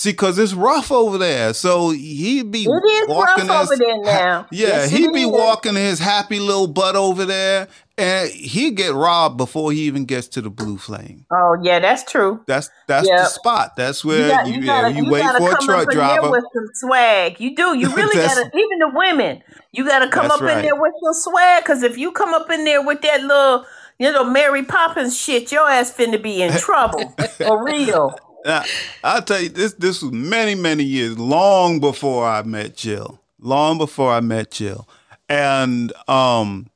[0.00, 3.76] See, cause it's rough over there, so he'd be It is walking rough his, over
[3.76, 4.46] there now.
[4.50, 5.26] yeah, Yes, he'd be is.
[5.30, 10.26] walking his happy little butt over there, and he'd get robbed before he even gets
[10.28, 11.26] to the blue flame.
[11.30, 12.42] Oh, yeah, that's true.
[12.46, 13.76] That's that's the spot.
[13.76, 15.92] That's You, where got, you, you, gotta, you you wait gotta for a truck up
[15.92, 16.30] in there driver.
[16.30, 17.38] with some swag.
[17.38, 17.76] You do.
[17.76, 18.46] You really gotta.
[18.54, 19.42] Even the women,
[19.72, 21.62] you gotta come up in there with some swag.
[21.62, 23.66] Because if you come up in there with that little,
[23.98, 27.06] you know, Mary Poppins shit, your ass finna be in trouble.
[27.36, 28.18] For real.
[28.44, 28.64] Now,
[29.04, 29.74] I'll tell you this.
[29.74, 33.20] This was many, many years, long before I met Jill.
[33.38, 34.86] Long before I met Jill,
[35.28, 36.70] and um,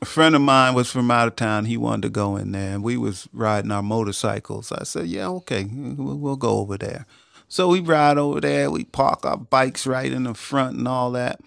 [0.00, 1.64] a friend of mine was from out of town.
[1.64, 4.70] He wanted to go in there, and we was riding our motorcycles.
[4.70, 7.06] I said, "Yeah, okay, we'll, we'll go over there."
[7.48, 8.70] So we ride over there.
[8.70, 11.40] We park our bikes right in the front and all that,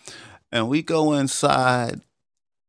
[0.51, 2.01] and we go inside.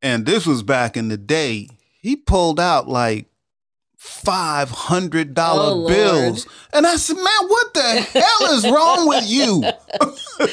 [0.00, 1.68] And this was back in the day.
[2.00, 3.26] He pulled out like
[4.04, 5.92] five hundred dollar Oh, Lord.
[5.92, 9.62] bills, and I said, "Man, what the hell is wrong with you?"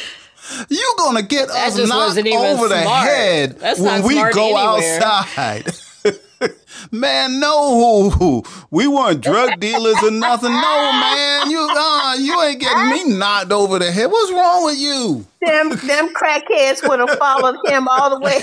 [0.67, 4.57] You gonna get That us knocked wasn't even over the head That's when we go
[4.57, 4.99] anywhere.
[5.03, 5.67] outside.
[6.91, 10.51] man, no, we weren't drug dealers or nothing.
[10.51, 14.09] No, man, you uh, you ain't getting me knocked over the head.
[14.09, 15.23] What's wrong with you?
[15.41, 18.39] Them them crackheads would have followed him all the way.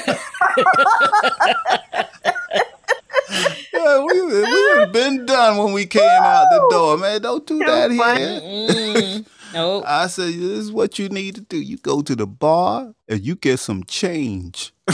[3.72, 7.20] Yeah, we we have been done when we came out the door, man.
[7.22, 8.20] Don't do that funny.
[8.20, 8.40] here.
[8.46, 9.84] Mm, nope.
[9.86, 11.56] I said, this is what you need to do.
[11.60, 14.72] You go to the bar and you get some change.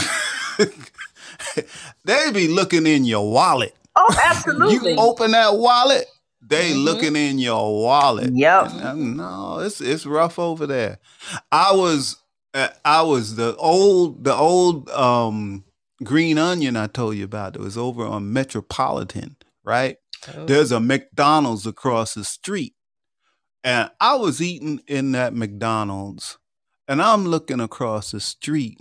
[2.05, 3.75] they be looking in your wallet.
[3.95, 4.93] Oh, absolutely.
[4.93, 6.05] You open that wallet,
[6.41, 6.83] they Mhm.
[6.83, 8.31] looking in your wallet.
[8.33, 8.63] Yep.
[8.71, 10.99] Uh, No, it's it's rough over there.
[11.51, 12.17] I was
[12.53, 15.63] uh, I was the old the old um
[16.03, 17.55] green onion I told you about.
[17.55, 19.97] It was over on Metropolitan, right?
[20.35, 20.45] Oh.
[20.45, 22.75] There's a McDonald's across the street.
[23.63, 26.37] And I was eating in that McDonald's
[26.87, 28.77] and I'm looking across the street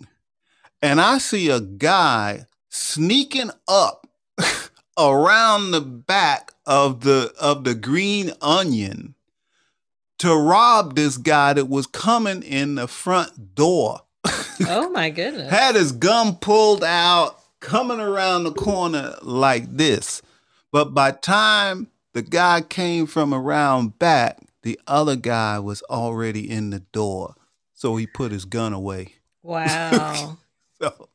[0.80, 4.08] and I see a guy sneaking up
[4.98, 9.14] around the back of the of the green onion
[10.18, 14.00] to rob this guy that was coming in the front door.
[14.68, 15.50] Oh my goodness.
[15.50, 20.20] Had his gun pulled out, coming around the corner like this.
[20.70, 26.70] But by time the guy came from around back, the other guy was already in
[26.70, 27.34] the door.
[27.74, 29.14] So he put his gun away.
[29.42, 30.38] Wow.
[30.80, 31.08] So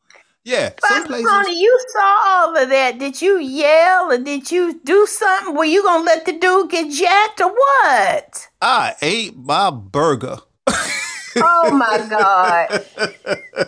[0.45, 2.99] yeah, some But places Tony, you saw all of that.
[2.99, 5.53] Did you yell or did you do something?
[5.55, 8.47] Were you gonna let the dude get jacked or what?
[8.61, 10.37] I ate my burger.
[11.43, 12.85] Oh my God.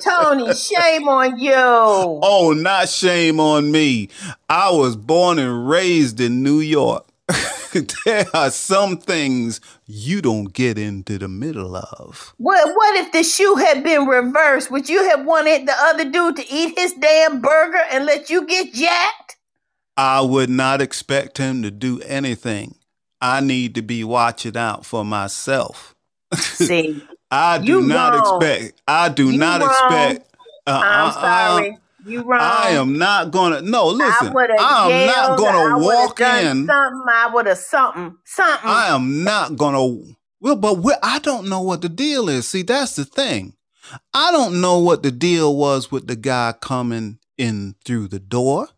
[0.02, 1.54] Tony, shame on you.
[1.54, 4.10] Oh, not shame on me.
[4.50, 7.06] I was born and raised in New York.
[8.06, 12.34] there are some things you don't get into the middle of.
[12.40, 14.72] Well, what if the shoe had been reversed?
[14.72, 18.46] Would you have wanted the other dude to eat his damn burger and let you
[18.46, 19.38] get jacked?
[19.96, 22.76] I would not expect him to do anything.
[23.22, 25.94] I need to be watching out for myself.
[26.36, 28.42] See, I do You not wrong.
[28.42, 28.82] expect.
[28.88, 29.70] I do You not wrong.
[29.70, 30.36] expect.
[30.66, 31.78] Uh, I'm uh, uh, sorry.
[32.06, 32.40] You wrong.
[32.42, 33.62] I am not gonna.
[33.62, 34.36] No, listen.
[34.36, 36.66] I I'm not gonna walk in.
[36.66, 37.04] Something.
[37.14, 38.18] I would have something.
[38.26, 38.70] Something.
[38.70, 40.04] I am not gonna.
[40.42, 42.48] Well, but I don't know what the deal is.
[42.48, 43.54] See, that's the thing.
[44.14, 48.70] I don't know what the deal was with the guy coming in through the door.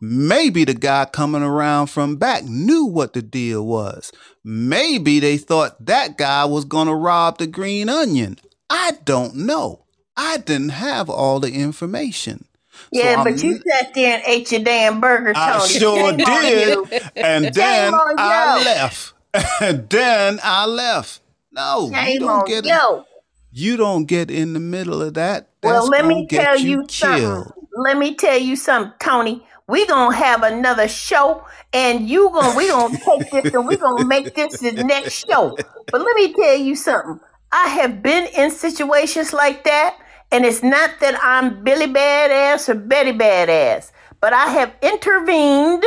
[0.00, 4.12] Maybe the guy coming around from back knew what the deal was.
[4.44, 8.38] Maybe they thought that guy was gonna rob the green onion.
[8.68, 9.84] I don't know.
[10.16, 12.46] I didn't have all the information.
[12.92, 15.46] So yeah, I'm but you sat there and ate your damn burger, Tony.
[15.52, 17.10] I sure did.
[17.16, 18.64] And then I you.
[18.64, 19.12] left.
[19.60, 21.20] And then I left.
[21.50, 23.04] No, you don't on get you.
[23.50, 25.48] you don't get in the middle of that.
[25.62, 27.52] Well, let me tell you you something.
[27.76, 29.44] Let me tell you something, Tony.
[29.66, 31.42] We gonna have another show,
[31.72, 35.56] and you gonna we gonna take this and we gonna make this the next show.
[35.90, 37.18] But let me tell you something.
[37.50, 39.96] I have been in situations like that,
[40.30, 43.90] and it's not that I'm Billy Badass or Betty Badass,
[44.20, 45.84] but I have intervened.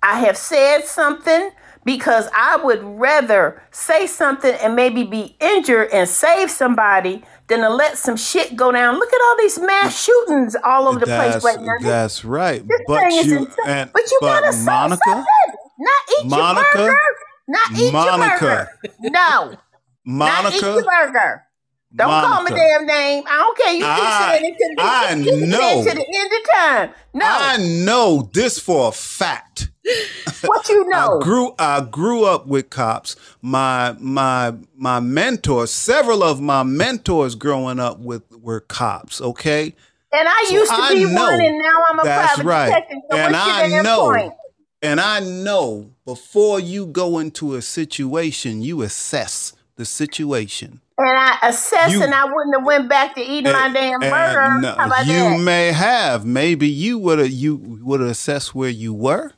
[0.00, 1.50] I have said something
[1.84, 7.70] because I would rather say something and maybe be injured and save somebody than to
[7.70, 8.98] let some shit go down.
[8.98, 10.04] Look at all these mass mm.
[10.04, 11.72] shootings all over the That's, place right now.
[11.80, 12.66] that's right.
[12.66, 15.24] This But you and but you but gotta say Monica, something.
[15.78, 16.98] Not eat Monica, your burger.
[17.48, 18.70] Not eat Monica, your burger.
[19.00, 19.56] No.
[20.04, 21.44] Not eat Monica, your burger.
[21.94, 22.56] Don't call my Monica.
[22.56, 23.24] damn name.
[23.26, 23.72] I don't care.
[23.72, 25.14] You keep I- saying it to the, I
[25.46, 25.84] know.
[25.84, 26.90] to the end of time.
[27.14, 27.26] No.
[27.26, 29.70] I know this for a fact.
[30.44, 31.18] what you know?
[31.18, 33.16] I grew I grew up with cops.
[33.40, 39.74] My my my mentors, several of my mentors growing up with were cops, okay?
[40.12, 42.66] and I So used to I be one, and now I'm a That's private right.
[42.68, 42.98] detective.
[43.10, 44.32] So And I know point?
[44.82, 50.80] and I know before you go into a situation, you assess the situation.
[50.98, 54.02] And I assess, You- and I wouldn't have went back to eating my eh, damn
[54.02, 54.60] eh, burger.
[54.60, 55.40] no, How about you that?
[55.40, 56.24] may have.
[56.26, 59.32] Maybe you would have you would have assessed where you were.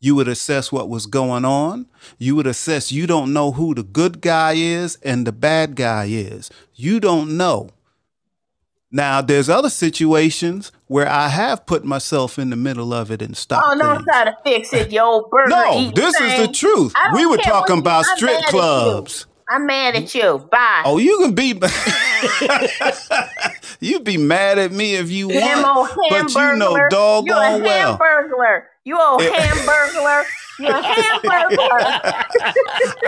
[0.00, 1.86] You would assess what was going on.
[2.18, 6.06] You would assess you don't know who the good guy is and the bad guy
[6.06, 6.50] is.
[6.74, 7.70] You don't know.
[8.90, 13.36] Now there's other situations where I have put myself in the middle of it and
[13.36, 13.66] stopped.
[13.68, 14.04] Oh, don't things.
[14.06, 15.50] try to fix it, old burger.
[15.50, 16.92] No, this is the truth.
[17.14, 19.26] We were talking about strip clubs.
[19.48, 20.46] I'm mad at you.
[20.50, 20.82] Bye.
[20.84, 21.52] Oh, you can be
[23.80, 26.78] You'd be mad at me if you Damn old want, but you know hamburglar.
[26.78, 27.98] You a doggone well.
[27.98, 28.62] hamburglar.
[28.84, 29.30] You old eh.
[29.30, 30.24] hamburglar.
[30.58, 32.00] You a hamburglar.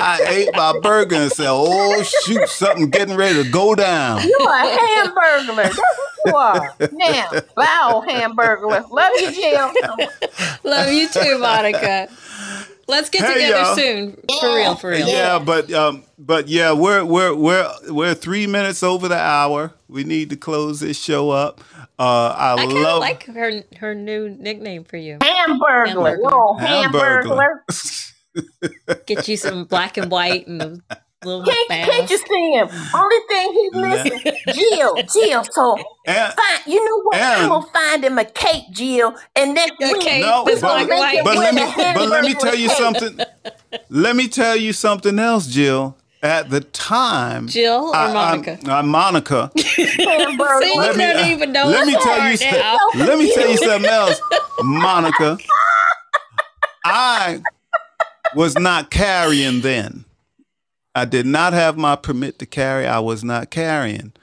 [0.01, 4.39] I ate my burger and said, "Oh shoot, something getting ready to go down." You
[4.39, 5.57] are a hamburglar.
[5.57, 6.77] That's what you are.
[6.93, 8.91] Now, bye, old hamburglar.
[8.91, 9.73] Love you, Jill.
[10.65, 12.09] Love you too, Monica.
[12.89, 13.77] Let's get Hey, together y'all.
[13.77, 14.17] soon.
[14.41, 15.09] For real, for real.
[15.09, 19.73] Yeah, but um, but yeah, we're we're we're we're three minutes over the hour.
[19.89, 21.61] We need to close this show up.
[21.99, 25.19] Uh, I, I love like her her new nickname for you.
[25.19, 25.87] Hamburglar.
[25.89, 26.59] Hamburglar.
[26.61, 27.63] You Hamburglar.
[27.65, 28.13] hamburglar.
[29.07, 32.69] Get you some black and white and a little Can't, can't you see him?
[32.95, 35.45] Only thing he's missing, Jill, Jill.
[35.51, 37.17] So and, find, you know what?
[37.23, 41.15] I'm gonna find him a cake, Jill, and then A cake no, that's but, black
[41.15, 41.63] and but let me
[41.95, 43.19] but let me tell you something.
[43.89, 45.97] Let me tell you something else, Jill.
[46.23, 48.59] At the time, Jill or I- I'm- Monica?
[48.73, 49.51] uh, Monica.
[49.59, 52.79] See, Let me- don't even know let me tell you right some- now.
[52.97, 54.21] Let me tell you something else,
[54.63, 55.39] Monica.
[56.85, 57.43] I
[58.35, 60.05] was not carrying then.
[60.97, 62.87] I did not have my permit to carry.
[62.87, 64.15] I was not carrying.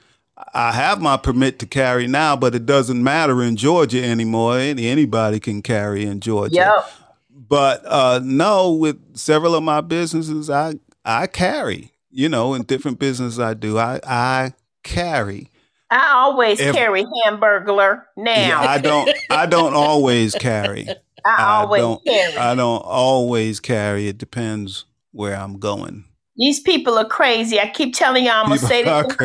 [0.52, 4.58] I have my permit to carry now, but it doesn't matter in Georgia anymore.
[4.58, 6.54] Anybody can carry in Georgia.
[6.56, 6.90] Yep.
[7.30, 11.92] But uh, no, with several of my businesses, I I carry.
[12.10, 15.50] You know, in different businesses I do, I I carry.
[15.90, 18.02] I always Every- carry hamburglar.
[18.16, 19.08] Now Yeah, I don't.
[19.30, 20.88] I don't always carry.
[21.24, 22.04] I always don't.
[22.04, 22.36] carry.
[22.36, 24.08] I don't always carry.
[24.08, 26.04] It depends where I'm going.
[26.36, 27.60] These people are crazy.
[27.60, 29.16] I keep telling y'all I'm gonna People say this.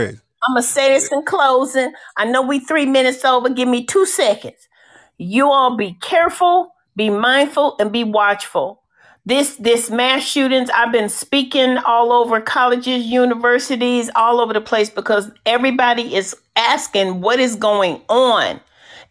[0.47, 1.91] I'm gonna say this in closing.
[2.17, 3.49] I know we three minutes over.
[3.49, 4.67] Give me two seconds.
[5.17, 8.81] You all be careful, be mindful, and be watchful.
[9.25, 10.69] This this mass shootings.
[10.69, 17.21] I've been speaking all over colleges, universities, all over the place because everybody is asking
[17.21, 18.59] what is going on,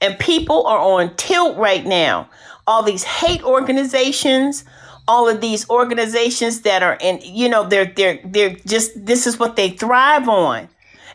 [0.01, 2.29] and people are on tilt right now.
[2.67, 4.65] All these hate organizations,
[5.09, 9.39] all of these organizations that are in, you know, they're they're they're just this is
[9.39, 10.69] what they thrive on.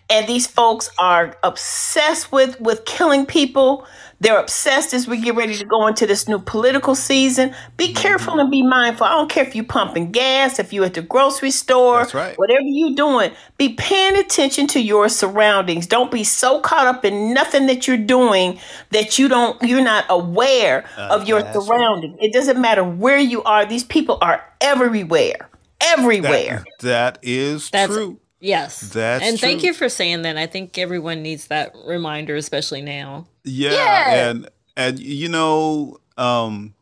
[0.09, 3.87] And these folks are obsessed with with killing people
[4.23, 7.53] they're obsessed as we get ready to go into this new political season.
[7.75, 7.95] Be mm-hmm.
[7.95, 9.05] careful and be mindful.
[9.05, 12.37] I don't care if you're pumping gas if you're at the grocery store That's right.
[12.37, 13.31] whatever you're doing.
[13.57, 15.87] Be paying attention to your surroundings.
[15.87, 18.59] Don't be so caught up in nothing that you're doing
[18.91, 21.65] that you don't you're not aware uh, of your that's right.
[21.67, 22.17] surroundings.
[22.21, 23.65] It doesn't matter where you are.
[23.65, 25.49] These people are everywhere.
[25.81, 26.63] Everywhere.
[26.79, 28.19] That, that is That's true.
[28.43, 28.79] Yes.
[28.81, 30.37] That's and thank you for saying that.
[30.37, 33.27] I think everyone needs that reminder, especially now.
[33.43, 34.29] Yeah, Yeah.
[34.29, 36.75] and and you know, um,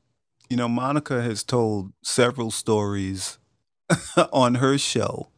[0.49, 3.37] you know, Monica has told several stories
[4.33, 5.29] on her show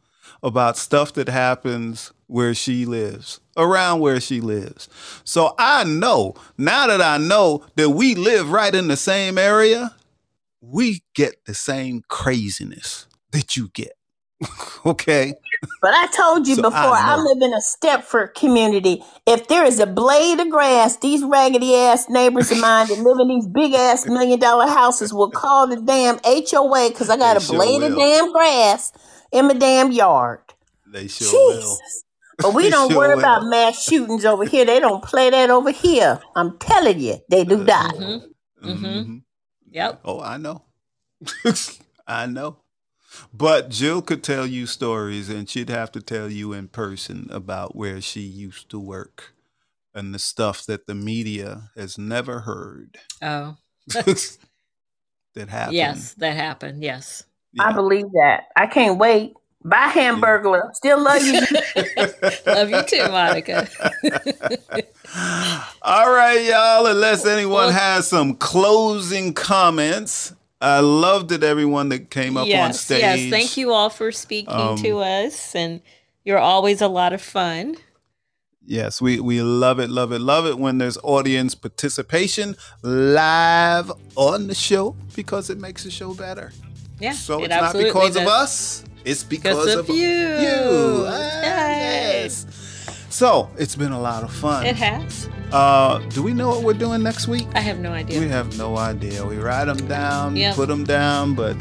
[0.42, 4.88] about stuff that happens where she lives, around where she lives.
[5.24, 9.94] So I know now that I know that we live right in the same area,
[10.60, 13.92] we get the same craziness that you get.
[14.86, 15.34] okay.
[15.82, 19.02] But I told you So before, I I, live in a Stepford community.
[19.26, 23.18] If there is a blade of grass, these raggedy ass neighbors of mine that live
[23.20, 27.36] in these big ass million dollar houses will call the damn HOA because I got
[27.36, 28.92] They a sure blade of damn grass
[29.32, 30.40] in my damn yard.
[30.86, 31.78] They sure will.
[31.78, 32.04] Jesus.
[32.42, 33.20] But we They don't sure worry will.
[33.20, 34.64] about mass shootings over here.
[34.64, 36.20] They don't play that over here.
[36.36, 37.96] I'm telling you, they do not.
[37.96, 38.18] Mm-hmm.
[38.64, 39.22] Mhm.
[39.70, 40.02] Yep.
[40.04, 40.62] Oh, I know.
[42.08, 42.58] I know.
[43.32, 47.74] But Jill could tell you stories, and she'd have to tell you in person about
[47.76, 49.34] where she used to work
[49.94, 53.56] and the stuff that the media has never heard Oh,
[53.88, 55.76] that happened.
[55.76, 56.82] yes, that happened.
[56.82, 57.24] Yes.
[57.60, 58.44] I believe that.
[58.56, 59.34] I can't wait.
[59.64, 60.74] Bye, Hamburglar.
[60.74, 61.40] Still love you.
[62.46, 63.66] Love you too, Monica.
[65.82, 66.86] All right, y'all.
[66.86, 71.42] Unless anyone Well- has some closing comments, I loved it.
[71.42, 73.00] Everyone that came up on stage.
[73.00, 73.30] yes.
[73.30, 75.80] Thank you all for speaking Um, to us, and
[76.24, 77.76] you're always a lot of fun.
[78.66, 84.46] Yes, we, we love it, love it, love it when there's audience participation live on
[84.46, 86.50] the show because it makes the show better.
[86.98, 87.12] Yeah.
[87.12, 89.96] So it it's not because of us, it's because, Because of you.
[89.96, 91.04] you.
[91.06, 92.30] Yay.
[93.14, 94.66] So it's been a lot of fun.
[94.66, 95.28] It has.
[95.52, 97.46] Uh, do we know what we're doing next week?
[97.54, 98.18] I have no idea.
[98.18, 99.24] We have no idea.
[99.24, 100.56] We write them down, Yep.
[100.56, 101.56] put them down, but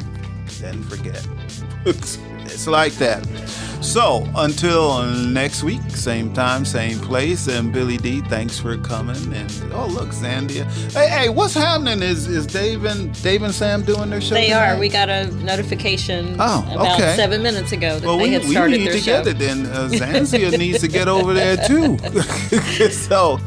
[0.60, 1.24] then forget.
[1.86, 3.22] it's like that.
[3.84, 7.48] So until next week, same time, same place.
[7.48, 9.16] And Billy D, thanks for coming.
[9.34, 10.64] And oh look, Zandia.
[10.94, 12.02] Hey, hey, what's happening?
[12.02, 14.36] Is is Dave and Dave and Sam doing their show?
[14.36, 14.76] they tonight?
[14.76, 14.80] are.
[14.80, 17.16] We got a notification Oh, about okay.
[17.16, 19.24] seven minutes ago that Well, they we, had we started need their to show.
[19.24, 19.66] get it then.
[19.68, 21.98] Uh, Zanzia needs to get over there too.
[22.90, 23.38] so,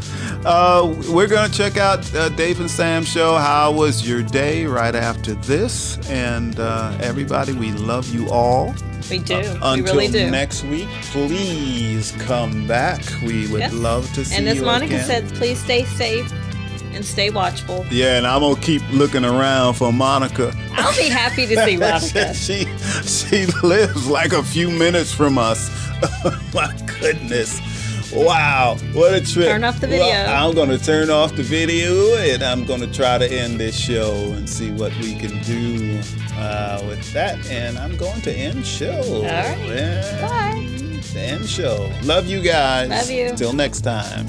[0.45, 3.37] uh, we're going to check out uh, Dave and Sam's show.
[3.37, 5.99] How was your day right after this?
[6.11, 8.75] And uh, everybody, we love you all.
[9.11, 9.37] We do.
[9.39, 10.31] we Until really do.
[10.31, 13.01] next week, please come back.
[13.23, 13.73] We would Yes.
[13.73, 14.39] love to see you.
[14.41, 15.07] and as you Monica again.
[15.07, 16.33] said, please stay safe
[16.95, 17.85] and stay watchful.
[17.91, 20.53] yeah, and I'm gonna keep looking around for Monica.
[20.73, 22.35] I'll be happy to see Monica.
[22.35, 22.67] she
[23.05, 25.71] she lives like a few minutes from us.
[26.55, 27.61] My goodness.
[28.15, 29.47] Wow, what a trip.
[29.49, 30.33] Turn off the Well, video.
[30.33, 33.77] I'm going to turn off the video and I'm going to try to end this
[33.77, 36.01] show and see what we can do
[36.35, 37.45] uh, with that.
[37.51, 39.01] And I'm going to end show.
[39.03, 39.59] All right.
[39.69, 40.21] Yeah.
[40.27, 41.19] Bye.
[41.19, 41.91] End show.
[42.05, 42.89] Love you guys.
[42.91, 43.35] Love you.
[43.37, 44.27] Till next time.